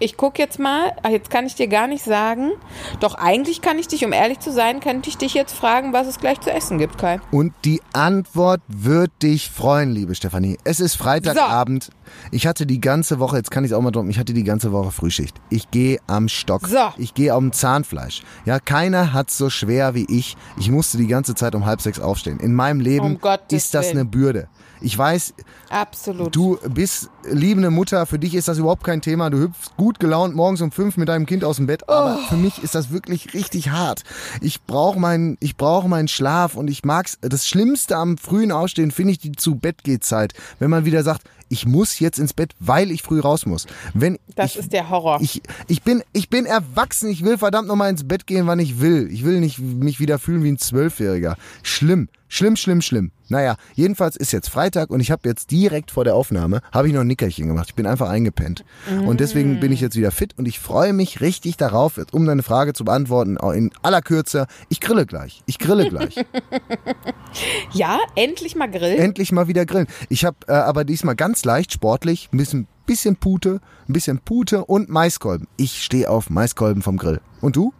[0.00, 2.52] Ich gucke jetzt mal, ah, jetzt kann ich dir gar nicht sagen.
[3.00, 6.06] Doch eigentlich kann ich dich, um ehrlich zu sein, könnte ich dich jetzt fragen, was
[6.06, 7.20] es gleich zu essen gibt, Kai.
[7.32, 10.56] Und die Antwort wird dich freuen, liebe Stefanie.
[10.64, 11.90] Es ist Freitagabend.
[12.30, 14.44] Ich hatte die ganze Woche, jetzt kann ich es auch mal droppen, ich hatte die
[14.44, 15.36] ganze Woche Frühschicht.
[15.50, 16.66] Ich gehe am Stock.
[16.68, 16.92] So.
[16.96, 18.22] Ich gehe am Zahnfleisch.
[18.44, 20.36] Ja, keiner hat's so schwer wie ich.
[20.58, 22.38] Ich musste die ganze Zeit um halb sechs aufstehen.
[22.40, 23.98] In meinem Leben Um ist das Willen.
[23.98, 24.48] eine Bürde.
[24.80, 25.34] Ich weiß,
[25.70, 26.34] Absolut.
[26.34, 29.30] du bist liebende Mutter, für dich ist das überhaupt kein Thema.
[29.30, 32.36] Du hüpfst gut gelaunt morgens um fünf mit deinem Kind aus dem Bett, aber für
[32.36, 34.02] mich ist das wirklich richtig hart.
[34.40, 37.18] Ich brauche meinen, ich brauche meinen Schlaf und ich mag's.
[37.20, 41.02] Das Schlimmste am frühen Aufstehen finde ich die zu Bett geht Zeit, wenn man wieder
[41.02, 43.66] sagt, ich muss jetzt ins Bett, weil ich früh raus muss.
[43.94, 45.18] Wenn das ich, ist der Horror.
[45.20, 47.08] ich, ich bin, ich bin erwachsen.
[47.08, 49.08] Ich will verdammt nochmal ins Bett gehen, wann ich will.
[49.10, 51.36] Ich will nicht mich wieder fühlen wie ein Zwölfjähriger.
[51.62, 52.08] Schlimm.
[52.28, 53.10] Schlimm, schlimm, schlimm.
[53.28, 56.94] Naja, jedenfalls ist jetzt Freitag und ich habe jetzt direkt vor der Aufnahme, habe ich
[56.94, 57.68] noch ein Nickerchen gemacht.
[57.70, 58.64] Ich bin einfach eingepennt.
[59.06, 62.26] Und deswegen bin ich jetzt wieder fit und ich freue mich richtig darauf, jetzt, um
[62.26, 65.42] deine Frage zu beantworten, in aller Kürze, ich grille gleich.
[65.46, 66.16] Ich grille gleich.
[67.72, 68.98] ja, endlich mal grillen.
[68.98, 69.88] Endlich mal wieder grillen.
[70.08, 74.64] Ich habe äh, aber diesmal ganz leicht sportlich, ein bisschen, bisschen Pute, ein bisschen Pute
[74.64, 75.48] und Maiskolben.
[75.56, 77.20] Ich stehe auf Maiskolben vom Grill.
[77.40, 77.72] Und du?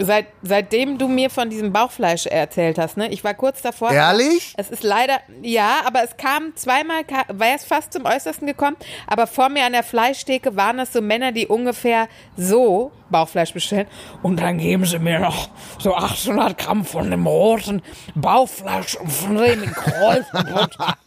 [0.00, 3.12] Seit, seitdem du mir von diesem Bauchfleisch erzählt hast, ne?
[3.12, 3.92] Ich war kurz davor.
[3.92, 4.52] Ehrlich?
[4.56, 8.76] Es ist leider, ja, aber es kam zweimal, war es fast zum Äußersten gekommen,
[9.06, 13.86] aber vor mir an der Fleischtheke waren es so Männer, die ungefähr so Bauchfleisch bestellen.
[14.22, 17.80] Und dann geben sie mir noch so 800 Gramm von dem roten
[18.16, 20.96] Bauchfleisch und von dem in Kreuzbutter.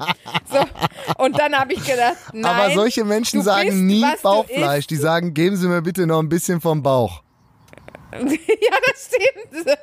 [0.49, 0.59] So.
[1.17, 2.45] Und dann habe ich gedacht, nein.
[2.45, 4.87] aber solche Menschen sagen nie Bauchfleisch.
[4.87, 7.21] Die sagen, geben Sie mir bitte noch ein bisschen vom Bauch.
[8.19, 9.77] Ja, das stimmt.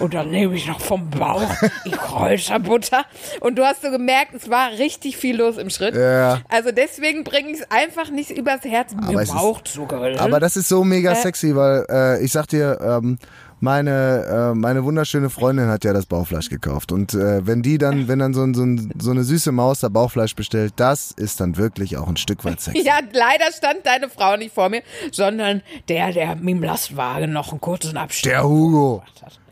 [0.00, 1.42] Und dann nehme ich noch vom Bauch
[1.84, 3.04] die Kräuterbutter.
[3.40, 5.94] Und du hast so gemerkt, es war richtig viel los im Schritt.
[5.94, 6.40] Ja.
[6.48, 9.86] Also deswegen bringe ich es einfach nicht übers Herz, Aber mir es ist- Bauch zu
[9.86, 10.18] grillen.
[10.18, 11.16] Aber das ist so mega Äh.
[11.16, 13.18] sexy, weil äh, ich sag dir, ähm,
[13.60, 16.92] meine, äh, meine wunderschöne Freundin hat ja das Bauchfleisch gekauft.
[16.92, 19.80] Und äh, wenn die dann, wenn dann so, ein- so, ein, so eine süße Maus
[19.80, 22.82] da Bauchfleisch bestellt, das ist dann wirklich auch ein Stück weit sexy.
[22.86, 24.82] ja, leider stand deine Frau nicht vor mir,
[25.12, 29.02] sondern der, der mit dem Lastwagen noch einen kurzen Abstand Der Hugo.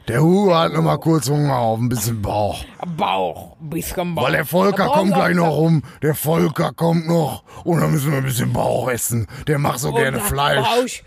[0.07, 2.62] Der Hugo hat noch mal kurz Hunger auf ein bisschen Bauch.
[2.98, 4.24] Bauch, ein bisschen Bauch.
[4.24, 5.82] Weil der Volker kommt gleich noch rum.
[6.02, 7.42] Der Volker kommt noch.
[7.64, 9.26] Und dann müssen wir ein bisschen Bauch essen.
[9.46, 10.59] Der macht so Und gerne Fleisch.
[10.62, 11.05] Brauch ich,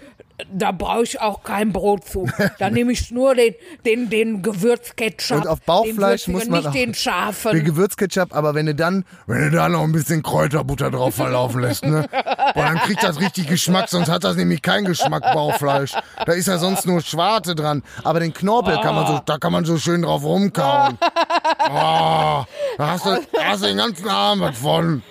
[0.54, 2.30] da brauche ich auch kein Brot zu.
[2.60, 5.38] Da nehme ich nur den, den, den Gewürzketchup.
[5.38, 7.64] Und auf Bauchfleisch den muss man nicht auch- den scharfen.
[7.66, 11.86] Gewürzketchup, aber wenn du dann, Wenn du da noch ein bisschen Kräuterbutter drauf verlaufen lässt,
[11.86, 12.08] ne?
[12.12, 15.94] Boah, dann kriegt das richtig Geschmack, sonst hat das nämlich keinen Geschmack, Bauchfleisch.
[16.26, 17.82] Da ist ja sonst nur Schwarte dran.
[18.04, 20.98] aber den Knorpel kann man so, Da kann man so schön drauf rumkauen.
[21.02, 21.70] Oh,
[22.78, 25.02] da hast du, da hast du den ganzen Abend was von.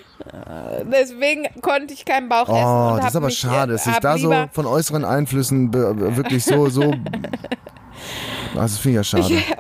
[0.91, 2.65] Deswegen konnte ich keinen Bauch essen.
[2.65, 5.73] Oh, und das ist aber mich, schade, äh, dass hab da so von äußeren Einflüssen
[5.73, 6.95] wirklich so, so.
[8.55, 9.35] Das finde ich ja schade.
[9.35, 9.57] Ich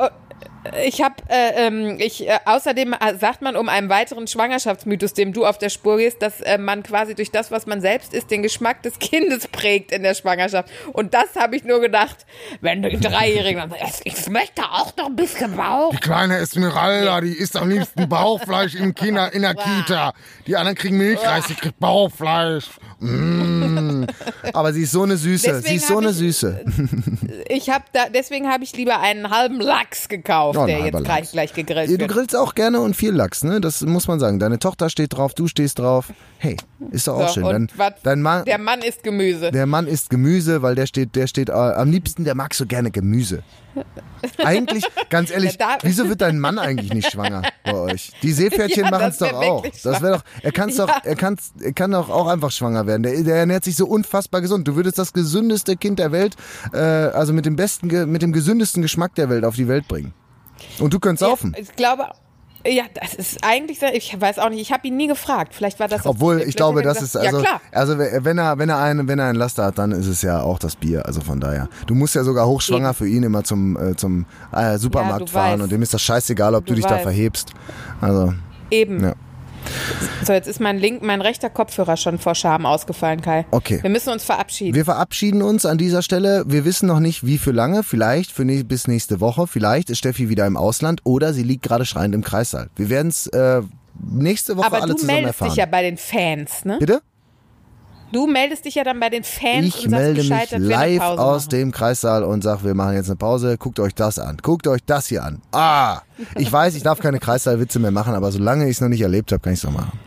[1.02, 5.44] habe, äh, ähm, ich, äh, außerdem äh, sagt man um einen weiteren Schwangerschaftsmythos, dem du
[5.46, 8.42] auf der Spur gehst, dass äh, man quasi durch das, was man selbst isst, den
[8.42, 10.70] Geschmack des Kindes prägt in der Schwangerschaft.
[10.92, 12.26] Und das habe ich nur gedacht,
[12.60, 13.72] wenn du Dreijährigen
[14.04, 15.90] ich möchte auch noch ein bisschen Bauch.
[15.90, 20.12] Die kleine Esmeralda, die isst am liebsten Bauchfleisch im Kinder, in der Kita.
[20.46, 22.66] Die anderen kriegen Milchreis, die kriegt Bauchfleisch.
[24.52, 25.46] Aber sie ist so eine Süße.
[25.48, 26.64] Deswegen sie ist so eine ich- Süße.
[27.48, 31.08] Ich habe da, deswegen habe ich lieber einen halben Lachs gekauft, Ein der jetzt gleich,
[31.18, 31.32] Lachs.
[31.32, 32.10] gleich gegrillt Du wird.
[32.10, 33.60] grillst auch gerne und viel Lachs, ne?
[33.60, 34.38] Das muss man sagen.
[34.38, 36.12] Deine Tochter steht drauf, du stehst drauf.
[36.38, 36.56] Hey,
[36.90, 37.68] ist doch auch So, schön.
[37.76, 39.50] Dein, dein Mann, der Mann isst Gemüse.
[39.50, 42.66] der Mann isst Gemüse, weil der steht, der steht äh, am liebsten, der mag so
[42.66, 43.42] gerne Gemüse.
[44.38, 48.10] Eigentlich, ganz ehrlich, Ja, wieso wird dein Mann eigentlich nicht schwanger bei euch?
[48.22, 49.62] Die Seepferdchen Ja, machen es doch auch.
[49.82, 53.02] Das wäre doch, er kann's doch, er kann's, er kann doch auch einfach schwanger werden.
[53.02, 54.66] Der, der ernährt sich so unfassbar gesund.
[54.66, 56.36] Du würdest das gesündeste Kind der Welt,
[56.72, 60.14] äh, also mit dem besten, mit dem gesündesten Geschmack der Welt auf die Welt bringen.
[60.78, 61.52] Und du könntest saufen.
[61.56, 62.06] Ja, ich glaube,
[62.66, 65.54] ja, das ist eigentlich, ich weiß auch nicht, ich habe ihn nie gefragt.
[65.54, 68.58] Vielleicht war das Obwohl, ich glaube, das hat ist also, gesagt, Ja, also wenn er,
[68.58, 71.06] wenn er einen, wenn er einen Laster hat, dann ist es ja auch das Bier.
[71.06, 71.68] Also von daher.
[71.86, 72.94] Du musst ja sogar hochschwanger Eben.
[72.96, 75.62] für ihn immer zum, äh, zum äh, Supermarkt Ja, fahren weißt.
[75.62, 77.02] und dem ist das scheißegal, ob du, Du dich da weißt.
[77.04, 77.52] verhebst.
[78.00, 78.34] Also,
[78.70, 79.00] Eben.
[79.04, 79.14] ja.
[80.24, 83.46] So, jetzt ist mein link, mein rechter Kopfhörer schon vor Scham ausgefallen, Kai.
[83.50, 83.78] Okay.
[83.82, 84.74] Wir müssen uns verabschieden.
[84.74, 86.44] Wir verabschieden uns an dieser Stelle.
[86.46, 87.82] Wir wissen noch nicht, wie für lange.
[87.82, 89.46] Vielleicht für ne bis nächste Woche.
[89.46, 92.70] Vielleicht ist Steffi wieder im Ausland oder sie liegt gerade schreiend im Kreissaal.
[92.76, 93.62] Wir werden es äh,
[94.00, 95.48] nächste Woche Aber alle du zusammen meldest erfahren.
[95.50, 96.76] dich ja bei den Fans, ne?
[96.78, 97.02] Bitte?
[98.12, 101.00] Du meldest dich ja dann bei den Fans Ich und sagst melde Bescheid, mich live
[101.02, 101.50] aus machen.
[101.50, 103.56] dem Kreissaal und sage, wir machen jetzt eine Pause.
[103.58, 104.38] Guckt euch das an.
[104.42, 105.42] Guckt euch das hier an.
[105.52, 106.00] Ah!
[106.36, 109.32] Ich weiß, ich darf keine Kreissaalwitze mehr machen, aber solange ich es noch nicht erlebt
[109.32, 109.98] habe, kann ich es noch machen.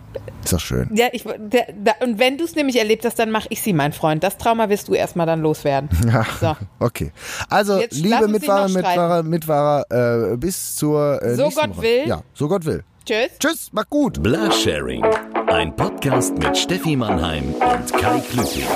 [0.44, 0.90] Ist doch schön.
[0.96, 3.74] Ja, ich, der, da, und wenn du es nämlich erlebt hast, dann mache ich sie,
[3.74, 4.24] mein Freund.
[4.24, 5.90] Das Trauma wirst du erstmal dann loswerden.
[6.12, 6.26] Ja.
[6.40, 6.56] So.
[6.80, 7.12] Okay.
[7.50, 11.82] Also, Jetzt liebe Mitfahrer, Mitfahrer, Mitfahrer, äh, bis zur äh, So Gott Woche.
[11.82, 12.08] will.
[12.08, 12.84] Ja, so Gott will.
[13.10, 13.40] Tschüss.
[13.40, 14.22] Tschüss, macht gut.
[14.22, 15.04] Blasharing.
[15.48, 18.68] Ein Podcast mit Steffi Mannheim und Kai Klüting.